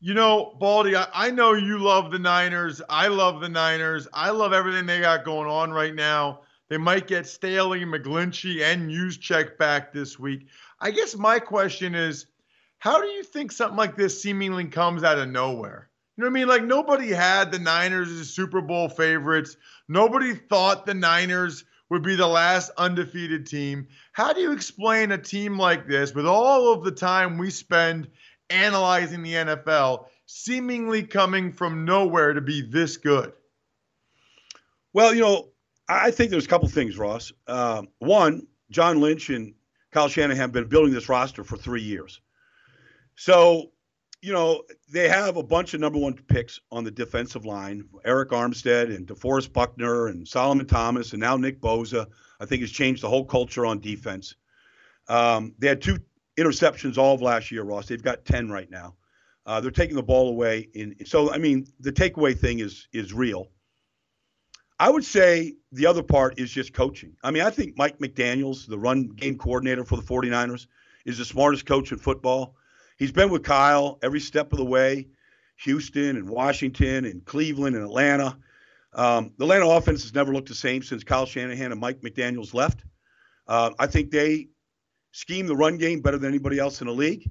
[0.01, 2.81] You know, Baldy, I, I, know you love the Niners.
[2.88, 4.07] I love the Niners.
[4.12, 6.43] I love everything they got going on right now.
[6.69, 10.47] They might get Staley, McGlinchey, and Juszczyk back this week.
[10.81, 12.27] I guess my question is,
[12.79, 15.91] how do you think something like this seemingly comes out of nowhere?
[16.17, 16.49] You know what I mean?
[16.49, 19.57] Like nobody had the Niners as Super Bowl favorites.
[19.88, 23.88] Nobody thought the Niners would be the last undefeated team.
[24.12, 28.09] How do you explain a team like this with all of the time we spend
[28.51, 33.33] analyzing the NFL seemingly coming from nowhere to be this good?
[34.92, 35.48] Well, you know,
[35.88, 37.33] I think there's a couple things, Ross.
[37.46, 39.55] Uh, one, John Lynch and
[39.90, 42.20] Kyle Shanahan have been building this roster for three years.
[43.16, 43.72] So,
[44.20, 48.28] you know, they have a bunch of number one picks on the defensive line Arik
[48.28, 52.07] Armstead and DeForest Buckner and Solomon Thomas and now Nick Bosa.
[52.40, 54.37] I think has changed the whole culture on defense.
[55.09, 55.98] Um, they had two
[56.38, 57.87] interceptions all of last year, Ross.
[57.87, 58.94] They've got 10 right now.
[59.44, 60.68] Uh, they're taking the ball away.
[60.74, 63.48] In, so, I mean, the takeaway thing is is real.
[64.78, 67.16] I would say the other part is just coaching.
[67.24, 70.66] I mean, I think Mike McDaniels, the run game coordinator for the 49ers,
[71.04, 72.54] is the smartest coach in football.
[72.99, 75.09] He's been with Kyle every step of the way,
[75.65, 78.37] Houston and Washington and Cleveland and Atlanta.
[78.93, 82.55] Um, the Atlanta offense has never looked the same since Kyle Shanahan and Mike McDaniels
[82.55, 82.85] left.
[83.47, 84.49] Uh, I think they
[85.13, 87.31] scheme the run game better than anybody else in the league.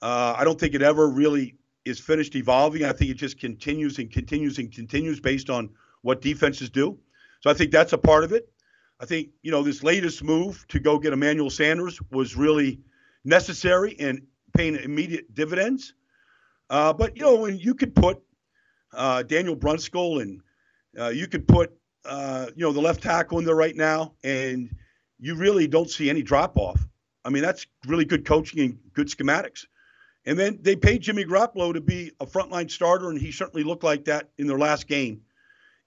[0.00, 2.84] Uh, I don't think it ever really is finished evolving.
[2.84, 5.70] I think it just continues and continues and continues based on
[6.02, 6.98] what defenses do.
[7.40, 8.48] So I think that's a part of it.
[9.00, 12.80] I think, you know, this latest move to go get Emmanuel Sanders was really
[13.24, 14.22] necessary and
[14.54, 15.94] paying immediate dividends.
[16.70, 18.20] Uh, but, you know, when you could put
[18.92, 20.40] uh, Daniel Brunskill and
[20.98, 21.72] uh, you could put,
[22.04, 24.74] uh, you know, the left tackle in there right now, and
[25.18, 26.80] you really don't see any drop off.
[27.24, 29.66] I mean, that's really good coaching and good schematics.
[30.24, 33.84] And then they paid Jimmy Garoppolo to be a frontline starter, and he certainly looked
[33.84, 35.22] like that in their last game.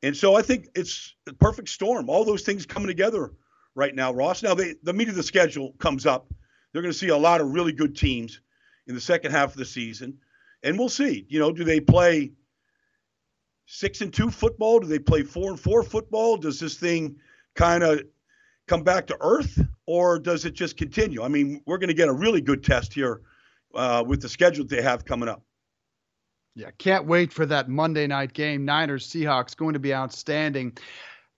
[0.03, 2.09] And so I think it's the perfect storm.
[2.09, 3.33] All those things coming together
[3.75, 4.41] right now, Ross.
[4.41, 6.33] Now they, the meat of the schedule comes up.
[6.73, 8.41] They're going to see a lot of really good teams
[8.87, 10.17] in the second half of the season,
[10.63, 11.25] and we'll see.
[11.29, 12.31] You know, do they play
[13.65, 14.79] six and two football?
[14.79, 16.37] Do they play four and four football?
[16.37, 17.15] Does this thing
[17.55, 18.01] kind of
[18.67, 21.23] come back to earth, or does it just continue?
[21.23, 23.21] I mean, we're going to get a really good test here
[23.75, 25.43] uh, with the schedule they have coming up.
[26.55, 28.65] Yeah, can't wait for that Monday night game.
[28.65, 30.77] Niners Seahawks going to be outstanding.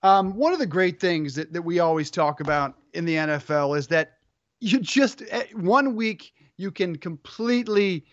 [0.01, 3.77] Um, one of the great things that, that we always talk about in the NFL
[3.77, 4.17] is that
[4.59, 8.05] you just eh, one week you can completely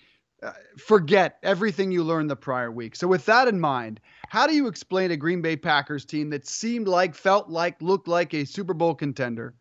[0.42, 2.96] uh, forget everything you learned the prior week.
[2.96, 6.46] So with that in mind, how do you explain a Green Bay Packers team that
[6.46, 9.54] seemed like, felt like, looked like a Super Bowl contender,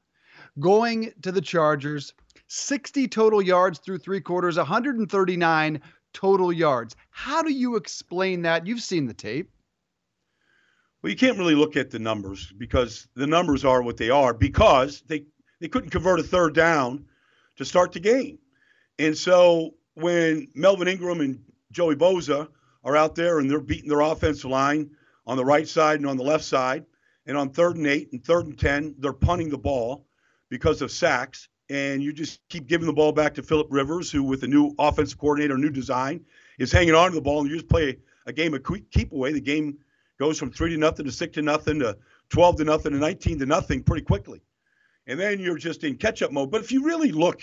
[0.60, 2.14] going to the Chargers,
[2.48, 5.82] 60 total yards through three quarters, 139
[6.14, 6.96] total yards.
[7.10, 8.66] How do you explain that?
[8.66, 9.52] You've seen the tape.
[11.02, 14.34] Well, you can't really look at the numbers because the numbers are what they are
[14.34, 15.26] because they,
[15.60, 17.06] they couldn't convert a third down
[17.58, 18.40] to start the game.
[19.00, 22.48] And so when Melvin Ingram and Joey Bosa
[22.84, 24.92] are out there and they're beating their offensive line
[25.26, 26.86] on the right side and on the left side,
[27.26, 30.06] and on third and eight and third and 10, they're punting the ball
[30.50, 34.24] because of sacks and you just keep giving the ball back to Philip Rivers, who
[34.24, 36.26] with a new offensive coordinator, new design,
[36.58, 39.32] is hanging on to the ball, and you just play a game of keep away.
[39.32, 39.78] The game
[40.20, 41.98] goes from three to nothing to six to nothing to
[42.30, 44.42] twelve to nothing to nineteen to nothing pretty quickly,
[45.08, 46.52] and then you're just in catch-up mode.
[46.52, 47.42] But if you really look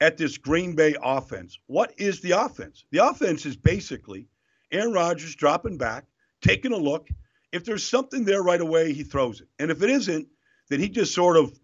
[0.00, 2.84] at this Green Bay offense, what is the offense?
[2.90, 4.28] The offense is basically
[4.70, 6.04] Aaron Rodgers dropping back,
[6.40, 7.08] taking a look.
[7.52, 10.28] If there's something there right away, he throws it, and if it isn't,
[10.68, 11.58] then he just sort of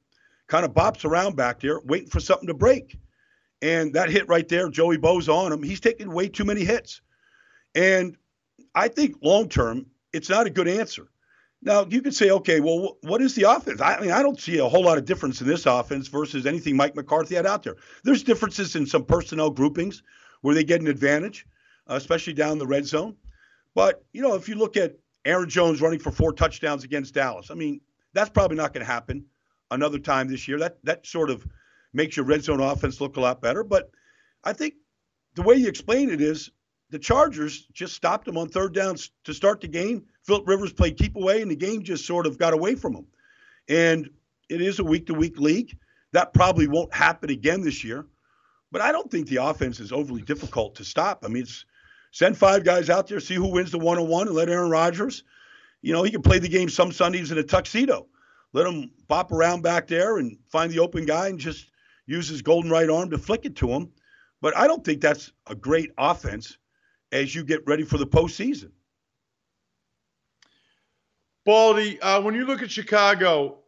[0.46, 2.96] kind of bops around back there, waiting for something to break.
[3.62, 5.62] And that hit right there, Joey Bo's on him.
[5.62, 7.00] He's taking way too many hits.
[7.74, 8.16] And
[8.74, 11.08] I think long term, it's not a good answer.
[11.64, 13.80] Now, you could say, okay, well, what is the offense?
[13.80, 16.76] I mean, I don't see a whole lot of difference in this offense versus anything
[16.76, 17.76] Mike McCarthy had out there.
[18.04, 20.02] There's differences in some personnel groupings
[20.42, 21.46] where they get an advantage,
[21.86, 23.16] especially down the red zone.
[23.74, 27.50] But, you know, if you look at Aaron Jones running for four touchdowns against Dallas,
[27.50, 27.80] I mean,
[28.12, 29.24] that's probably not going to happen
[29.70, 30.58] another time this year.
[30.58, 31.46] That that sort of
[31.94, 33.64] makes your red zone offense look a lot better.
[33.64, 33.90] But
[34.44, 34.74] I think
[35.34, 36.50] the way you explain it is
[36.94, 40.04] the Chargers just stopped them on third downs to start the game.
[40.22, 43.06] Philip Rivers played keep away, and the game just sort of got away from them.
[43.68, 44.08] And
[44.48, 45.76] it is a week to week league.
[46.12, 48.06] That probably won't happen again this year.
[48.70, 51.24] But I don't think the offense is overly difficult to stop.
[51.24, 51.64] I mean, it's
[52.12, 54.70] send five guys out there, see who wins the one on one, and let Aaron
[54.70, 55.24] Rodgers,
[55.82, 58.06] you know, he can play the game some Sundays in a tuxedo
[58.54, 61.70] let him bop around back there and find the open guy and just
[62.06, 63.90] use his golden right arm to flick it to him.
[64.40, 66.56] But I don't think that's a great offense
[67.14, 68.72] as you get ready for the postseason.
[71.46, 73.58] Baldy, uh, when you look at Chicago,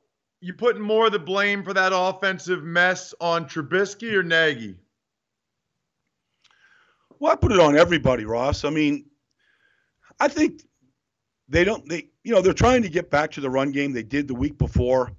[0.41, 4.77] you putting more of the blame for that offensive mess on Trubisky or Nagy?
[7.19, 8.65] Well, I put it on everybody, Ross.
[8.65, 9.07] I mean,
[10.19, 10.63] I think
[11.49, 14.03] they don't they you know, they're trying to get back to the run game they
[14.03, 15.13] did the week before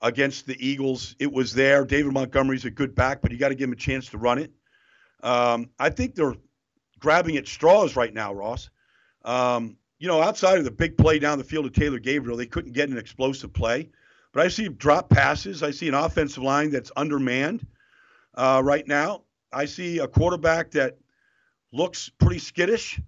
[0.00, 1.16] against the Eagles.
[1.18, 1.84] It was there.
[1.84, 4.38] David Montgomery's a good back, but you got to give him a chance to run
[4.38, 4.52] it.
[5.22, 6.34] Um, I think they're
[7.04, 8.70] grabbing at straws right now, Ross.
[9.26, 12.46] Um, you know, outside of the big play down the field of Taylor Gabriel, they
[12.46, 13.90] couldn't get an explosive play.
[14.32, 15.62] But I see drop passes.
[15.62, 17.66] I see an offensive line that's undermanned
[18.34, 19.24] uh, right now.
[19.52, 20.96] I see a quarterback that
[21.72, 22.98] looks pretty skittish.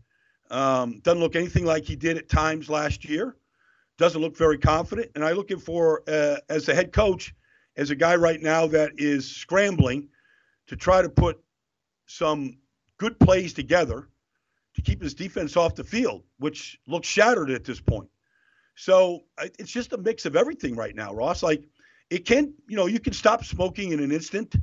[0.50, 3.34] Um, doesn't look anything like he did at times last year.
[3.96, 5.10] Doesn't look very confident.
[5.14, 7.34] And I'm looking for, uh, as a head coach,
[7.78, 10.08] as a guy right now that is scrambling
[10.66, 11.40] to try to put
[12.06, 12.58] some
[12.98, 14.08] good plays together
[14.74, 18.08] to keep his defense off the field, which looks shattered at this point.
[18.74, 19.24] So
[19.58, 21.42] it's just a mix of everything right now, Ross.
[21.42, 21.66] Like
[22.10, 24.54] it can, you know, you can stop smoking in an instant.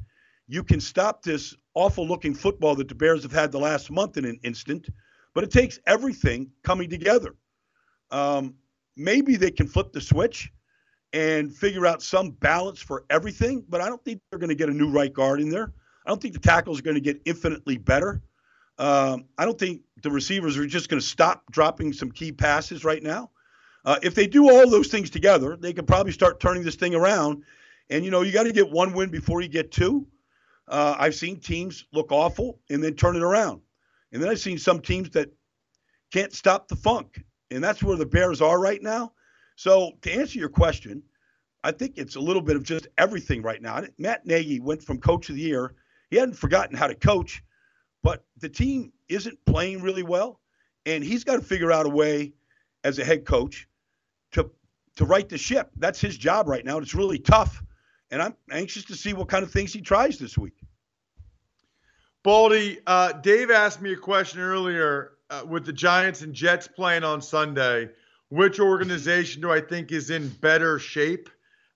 [0.48, 4.18] You can stop this awful looking football that the Bears have had the last month
[4.18, 4.88] in an instant,
[5.34, 7.36] but it takes everything coming together.
[8.12, 8.56] Um,
[8.96, 10.52] maybe they can flip the switch
[11.14, 14.70] and figure out some balance for everything, but I don't think they're going to get
[14.70, 15.74] a new right guard in there.
[16.06, 18.22] I don't think the tackles are going to get infinitely better.
[18.78, 22.84] Um, I don't think the receivers are just going to stop dropping some key passes
[22.84, 23.30] right now.
[23.86, 26.96] Uh, if they do all those things together, they can probably start turning this thing
[26.96, 27.44] around.
[27.90, 30.08] And you know, you got to get one win before you get two.
[30.68, 33.62] Uh, I've seen teams look awful and then turn it around,
[34.12, 35.30] and then I've seen some teams that
[36.12, 39.12] can't stop the funk, and that's where the Bears are right now.
[39.58, 41.04] So to answer your question,
[41.66, 43.84] I think it's a little bit of just everything right now.
[43.98, 45.76] Matt Nagy went from coach of the year.
[46.14, 47.44] He hadn't forgotten how to coach,
[48.04, 50.40] but the team isn't playing really well,
[50.86, 52.34] and he's got to figure out a way
[52.84, 53.68] as a head coach
[54.34, 54.52] to
[54.98, 55.72] to right the ship.
[55.76, 56.78] That's his job right now.
[56.78, 57.64] It's really tough,
[58.12, 60.54] and I'm anxious to see what kind of things he tries this week.
[62.22, 67.04] Baldy, uh, Dave asked me a question earlier uh, with the Giants and Jets playing
[67.04, 67.90] on Sunday.
[68.30, 71.32] Which organization do I think is in better shape?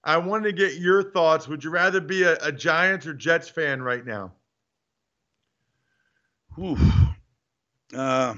[0.07, 1.49] I wanted to get your thoughts.
[1.49, 4.31] Would you rather be a, a Giants or Jets fan right now?
[6.57, 6.79] Oof.
[7.93, 8.35] Uh,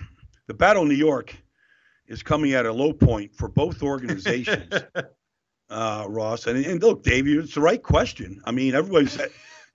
[0.47, 1.35] the Battle of New York
[2.07, 4.73] is coming at a low point for both organizations,
[5.69, 6.47] uh, Ross.
[6.47, 8.41] And, and look, Dave, it's the right question.
[8.45, 9.21] I mean, everybody's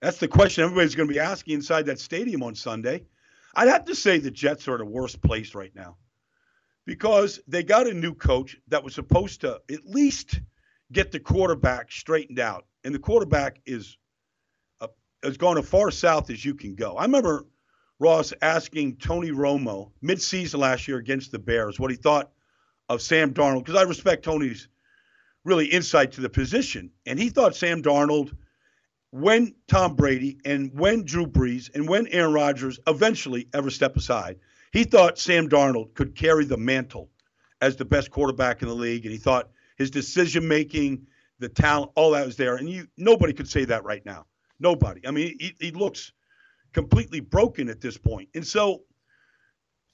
[0.01, 3.05] that's the question everybody's going to be asking inside that stadium on Sunday.
[3.55, 5.97] I'd have to say the Jets are in a worse place right now
[6.87, 10.41] because they got a new coach that was supposed to at least
[10.95, 13.99] get the quarterback straightened out, and the quarterback is
[14.81, 14.87] uh,
[15.37, 16.97] gone as far south as you can go.
[16.97, 17.45] I remember
[17.99, 22.31] Ross asking Tony Romo midseason last year against the Bears what he thought
[22.89, 24.69] of Sam Darnold because I respect Tony's
[25.45, 28.35] really insight to the position, and he thought Sam Darnold,
[29.11, 34.39] when Tom Brady and when Drew Brees and when Aaron Rodgers eventually ever step aside,
[34.73, 37.11] he thought Sam Darnold could carry the mantle
[37.61, 41.07] as the best quarterback in the league, and he thought his decision making,
[41.39, 44.27] the talent, all that was there, and you nobody could say that right now.
[44.61, 45.07] Nobody.
[45.07, 46.13] I mean, he, he looks
[46.73, 48.29] completely broken at this point.
[48.35, 48.83] And so,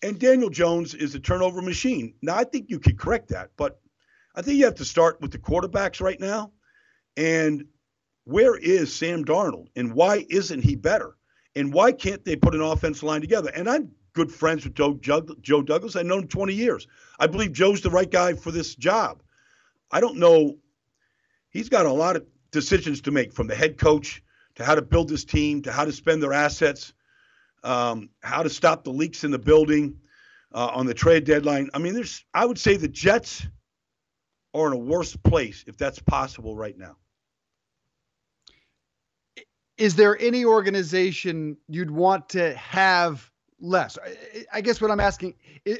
[0.02, 2.14] and Daniel Jones is a turnover machine.
[2.22, 3.80] Now, I think you could correct that, but
[4.34, 6.52] I think you have to start with the quarterbacks right now.
[7.16, 7.64] And
[8.24, 9.66] where is Sam Darnold?
[9.76, 11.16] And why isn't he better?
[11.56, 13.50] And why can't they put an offensive line together?
[13.54, 14.94] And I'm good friends with Joe,
[15.40, 15.96] Joe Douglas.
[15.96, 16.86] I've known him 20 years.
[17.18, 19.22] I believe Joe's the right guy for this job.
[19.90, 20.56] I don't know.
[21.50, 24.22] He's got a lot of decisions to make from the head coach
[24.56, 26.92] to how to build this team, to how to spend their assets,
[27.62, 29.98] um, how to stop the leaks in the building
[30.52, 31.70] uh, on the trade deadline.
[31.74, 33.46] I mean, there's I would say the Jets
[34.54, 36.96] are in a worse place if that's possible right now.
[39.76, 43.30] Is there any organization you'd want to have
[43.60, 43.98] less?
[44.52, 45.34] I guess what I'm asking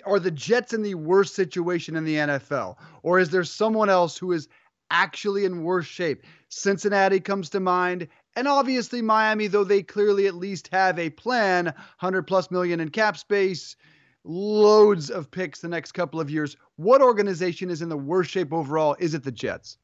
[0.04, 4.16] are the Jets in the worst situation in the NFL, or is there someone else
[4.16, 4.48] who is
[4.90, 6.24] actually in worse shape?
[6.48, 8.08] Cincinnati comes to mind.
[8.36, 12.90] And obviously, Miami, though they clearly at least have a plan, 100 plus million in
[12.90, 13.76] cap space,
[14.24, 16.56] loads of picks the next couple of years.
[16.76, 18.96] What organization is in the worst shape overall?
[18.98, 19.78] Is it the Jets?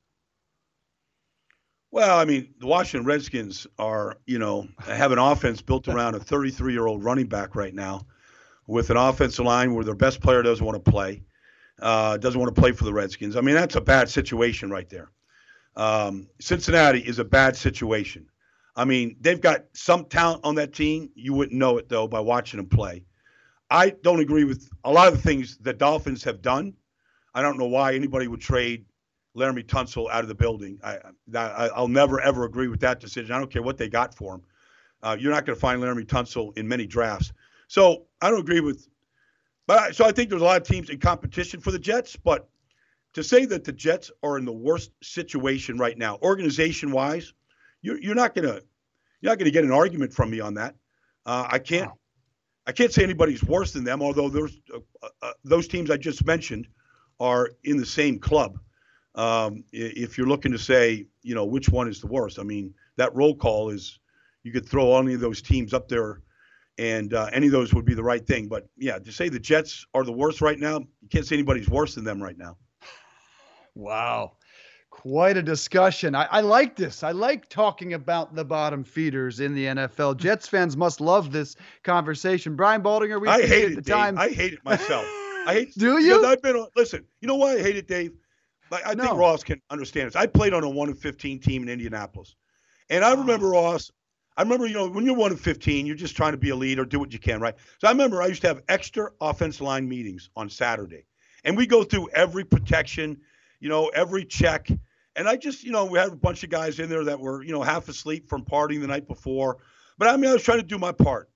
[1.97, 6.21] Well, I mean, the Washington Redskins are, you know, have an offense built around a
[6.21, 8.07] 33 year old running back right now
[8.67, 11.23] with an offensive line where their best player doesn't want to play,
[11.81, 13.35] uh, doesn't want to play for the Redskins.
[13.35, 15.11] I mean, that's a bad situation right there.
[15.75, 18.27] Um, Cincinnati is a bad situation.
[18.77, 21.09] I mean, they've got some talent on that team.
[21.15, 23.07] You wouldn't know it though by watching them play.
[23.71, 26.75] I don't agree with a lot of the things the Dolphins have done.
[27.35, 28.85] I don't know why anybody would trade
[29.37, 30.79] Laremy Tunsil out of the building.
[30.83, 30.99] I,
[31.35, 33.33] I will never ever agree with that decision.
[33.33, 34.43] I don't care what they got for him.
[35.03, 37.33] Uh, you're not going to find Laremy Tunsil in many drafts.
[37.69, 38.89] So I don't agree with.
[39.67, 42.17] But I, so I think there's a lot of teams in competition for the Jets.
[42.17, 42.49] But
[43.15, 47.33] to say that the Jets are in the worst situation right now, organization wise,
[47.83, 48.61] you're you're not gonna
[49.21, 50.75] you're not gonna get an argument from me on that.
[51.25, 51.89] Uh, I can't.
[51.89, 51.99] Wow.
[52.69, 56.25] I can't say anybody's worse than them, although those uh, uh, those teams I just
[56.25, 56.67] mentioned
[57.21, 58.59] are in the same club.
[59.17, 62.75] Um, if you're looking to say, you know, which one is the worst, I mean,
[62.97, 63.99] that roll call is
[64.43, 66.21] you could throw any of those teams up there,
[66.79, 68.47] and uh, any of those would be the right thing.
[68.47, 71.69] But yeah, to say the Jets are the worst right now, you can't say anybody's
[71.69, 72.57] worse than them right now.
[73.75, 74.33] Wow.
[74.91, 76.15] Quite a discussion.
[76.15, 77.03] I, I, like this.
[77.03, 80.17] I like talking about the bottom feeders in the NFL.
[80.17, 82.57] Jets fans must love this conversation.
[82.57, 83.95] Brian Baldinger, we I hate it, the Dave.
[83.95, 84.19] time.
[84.19, 85.05] I hate it myself.
[85.47, 85.75] I hate.
[85.79, 86.25] Do you?
[86.25, 86.69] I've been on.
[86.77, 88.13] Listen, you know why I hate it, Dave?
[88.71, 89.05] Like I no.
[89.05, 90.17] think Ross can understand this.
[90.17, 92.35] I played on a one of fifteen team in Indianapolis,
[92.91, 93.91] and I remember Ross.
[94.39, 96.57] I remember, you know, when you're one of 15, you're just trying to be a
[96.57, 97.55] leader, do what you can, right?
[97.79, 101.07] So I remember I used to have extra offense line meetings on Saturday,
[101.45, 103.19] and we go through every protection,
[103.61, 104.69] you know, every check.
[105.17, 107.43] And I just, you know, we had a bunch of guys in there that were,
[107.43, 109.57] you know, half asleep from partying the night before.
[109.97, 111.31] But I mean, I was trying to do my part.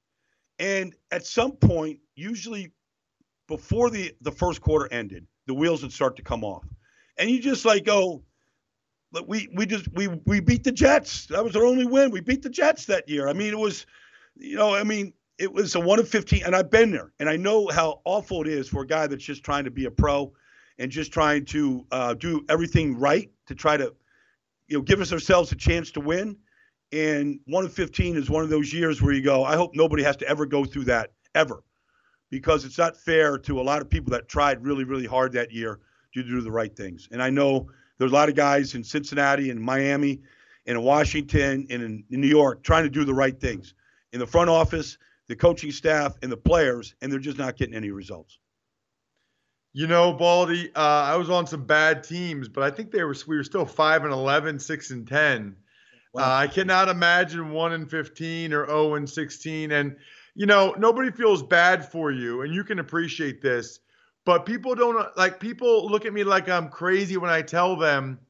[0.59, 2.71] And at some point, usually
[3.49, 6.65] before the the first quarter ended, the wheels would start to come off,
[7.21, 8.23] and you just like go,
[9.27, 11.27] we we just we we beat the Jets.
[11.27, 12.11] That was our only win.
[12.11, 13.29] We beat the Jets that year.
[13.29, 13.87] I mean, it was,
[14.37, 17.29] you know, I mean, it was a one of fifteen, and I've been there, and
[17.29, 19.91] I know how awful it is for a guy that's just trying to be a
[19.91, 20.33] pro,
[20.79, 23.93] and just trying to uh, do everything right to try to,
[24.69, 26.37] you know, give us ourselves a chance to win.
[26.93, 30.03] And one of fifteen is one of those years where you go, I hope nobody
[30.05, 31.63] has to ever go through that ever
[32.31, 35.53] because it's not fair to a lot of people that tried really, really hard that
[35.53, 35.81] year
[36.15, 37.09] to do the right things.
[37.11, 40.21] And I know there's a lot of guys in Cincinnati and Miami
[40.67, 43.75] and in Washington and in, in New York trying to do the right things
[44.13, 44.99] in the front office,
[45.29, 48.39] the coaching staff, and the players, and they're just not getting any results.
[49.73, 53.15] You know, Baldy, uh, I was on some bad teams, but I think they were
[53.29, 55.57] we were still five and 11, 6 and ten.
[56.13, 56.23] Wow.
[56.23, 59.73] Uh, I cannot imagine one and fifteen or zero and sixteen.
[59.73, 59.97] And
[60.35, 63.81] you know, nobody feels bad for you, and you can appreciate this.
[64.31, 68.21] But people don't like people look at me like I'm crazy when I tell them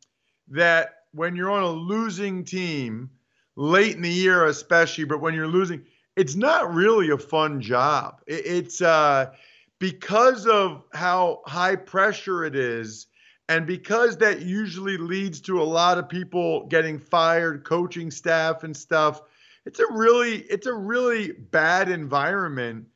[0.48, 3.10] that when you're on a losing team
[3.54, 5.84] late in the year, especially, but when you're losing,
[6.16, 8.22] it's not really a fun job.
[8.26, 9.32] It's uh,
[9.78, 13.06] because of how high pressure it is.
[13.50, 18.74] And because that usually leads to a lot of people getting fired, coaching staff and
[18.74, 19.20] stuff,
[19.66, 22.86] it's a really it's a really bad environment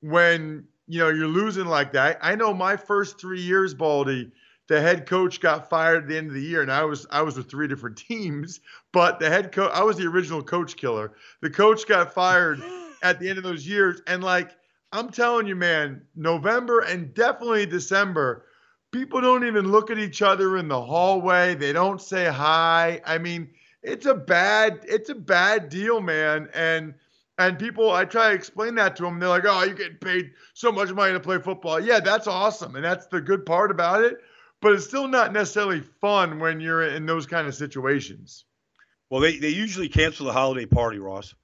[0.00, 2.18] when you know you're losing like that.
[2.22, 4.32] I know my first three years, Baldy,
[4.68, 7.22] the head coach got fired at the end of the year, and I was I
[7.22, 8.60] was with three different teams,
[8.92, 11.12] but the head coach I was the original coach killer.
[11.40, 12.62] The coach got fired
[13.02, 14.56] at the end of those years, and like
[14.92, 18.46] I'm telling you, man, November and definitely December,
[18.92, 21.54] people don't even look at each other in the hallway.
[21.54, 23.00] They don't say hi.
[23.04, 23.50] I mean
[23.86, 26.48] it's a bad it's a bad deal, man.
[26.52, 26.94] And
[27.38, 29.18] and people, I try to explain that to them.
[29.18, 32.76] They're like, "Oh, you're getting paid so much money to play football." Yeah, that's awesome,
[32.76, 34.18] and that's the good part about it.
[34.62, 38.44] But it's still not necessarily fun when you're in those kind of situations.
[39.10, 41.34] Well, they, they usually cancel the holiday party, Ross.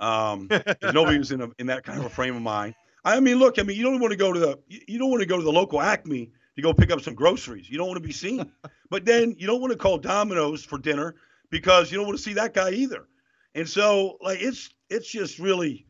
[0.00, 0.48] Um,
[0.82, 2.74] nobody was in a, in that kind of a frame of mind.
[3.04, 5.20] I mean, look, I mean, you don't want to go to the you don't want
[5.20, 7.68] to go to the local Acme to go pick up some groceries.
[7.68, 8.50] You don't want to be seen.
[8.90, 11.14] but then you don't want to call Domino's for dinner
[11.50, 13.06] because you don't want to see that guy either.
[13.54, 15.86] And so, like, it's it's just really,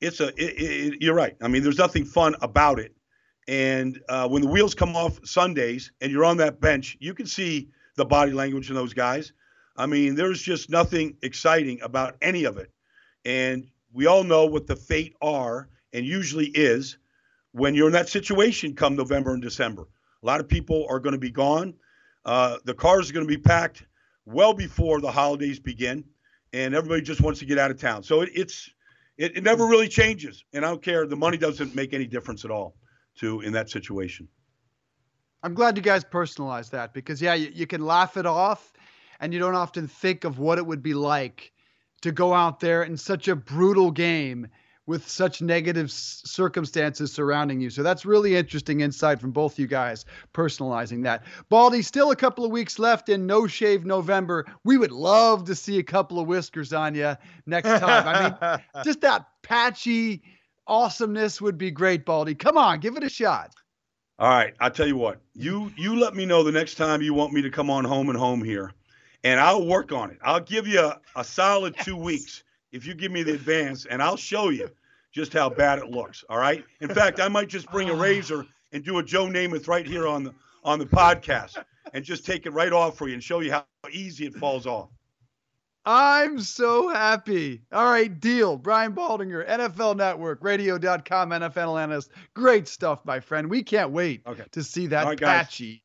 [0.00, 0.28] it's a.
[0.28, 1.36] It, it, you're right.
[1.42, 2.94] I mean, there's nothing fun about it.
[3.48, 7.26] And uh, when the wheels come off Sundays and you're on that bench, you can
[7.26, 9.32] see the body language in those guys.
[9.76, 12.70] I mean, there's just nothing exciting about any of it.
[13.24, 16.98] And we all know what the fate are and usually is
[17.52, 19.86] when you're in that situation come November and December.
[20.22, 21.74] A lot of people are going to be gone.
[22.24, 23.84] Uh, the cars are going to be packed
[24.24, 26.04] well before the holidays begin,
[26.56, 28.02] and everybody just wants to get out of town.
[28.02, 28.70] So it, it's
[29.18, 31.06] it, it never really changes, and I don't care.
[31.06, 32.76] The money doesn't make any difference at all
[33.18, 34.28] to in that situation.
[35.42, 38.72] I'm glad you guys personalized that because yeah, you, you can laugh it off,
[39.20, 41.52] and you don't often think of what it would be like
[42.02, 44.48] to go out there in such a brutal game
[44.86, 47.70] with such negative circumstances surrounding you.
[47.70, 51.24] So that's really interesting insight from both you guys, personalizing that.
[51.48, 54.46] Baldy, still a couple of weeks left in No Shave November.
[54.64, 57.16] We would love to see a couple of whiskers on you
[57.46, 58.06] next time.
[58.06, 60.22] I mean, just that patchy
[60.66, 62.34] awesomeness would be great, Baldy.
[62.34, 63.54] Come on, give it a shot.
[64.18, 65.20] All right, I'll tell you what.
[65.34, 68.08] You you let me know the next time you want me to come on home
[68.08, 68.72] and home here,
[69.24, 70.18] and I'll work on it.
[70.22, 74.02] I'll give you a, a solid two weeks if you give me the advance, and
[74.02, 74.68] I'll show you
[75.12, 76.24] just how bad it looks.
[76.28, 76.64] All right.
[76.80, 80.06] In fact, I might just bring a razor and do a Joe Namath right here
[80.06, 81.62] on the on the podcast,
[81.94, 84.66] and just take it right off for you and show you how easy it falls
[84.66, 84.90] off.
[85.86, 87.62] I'm so happy.
[87.72, 88.56] All right, deal.
[88.56, 92.10] Brian Baldinger, NFL Network, radio.com, NFL analyst.
[92.34, 93.48] Great stuff, my friend.
[93.48, 94.44] We can't wait okay.
[94.50, 95.84] to see that right, patchy,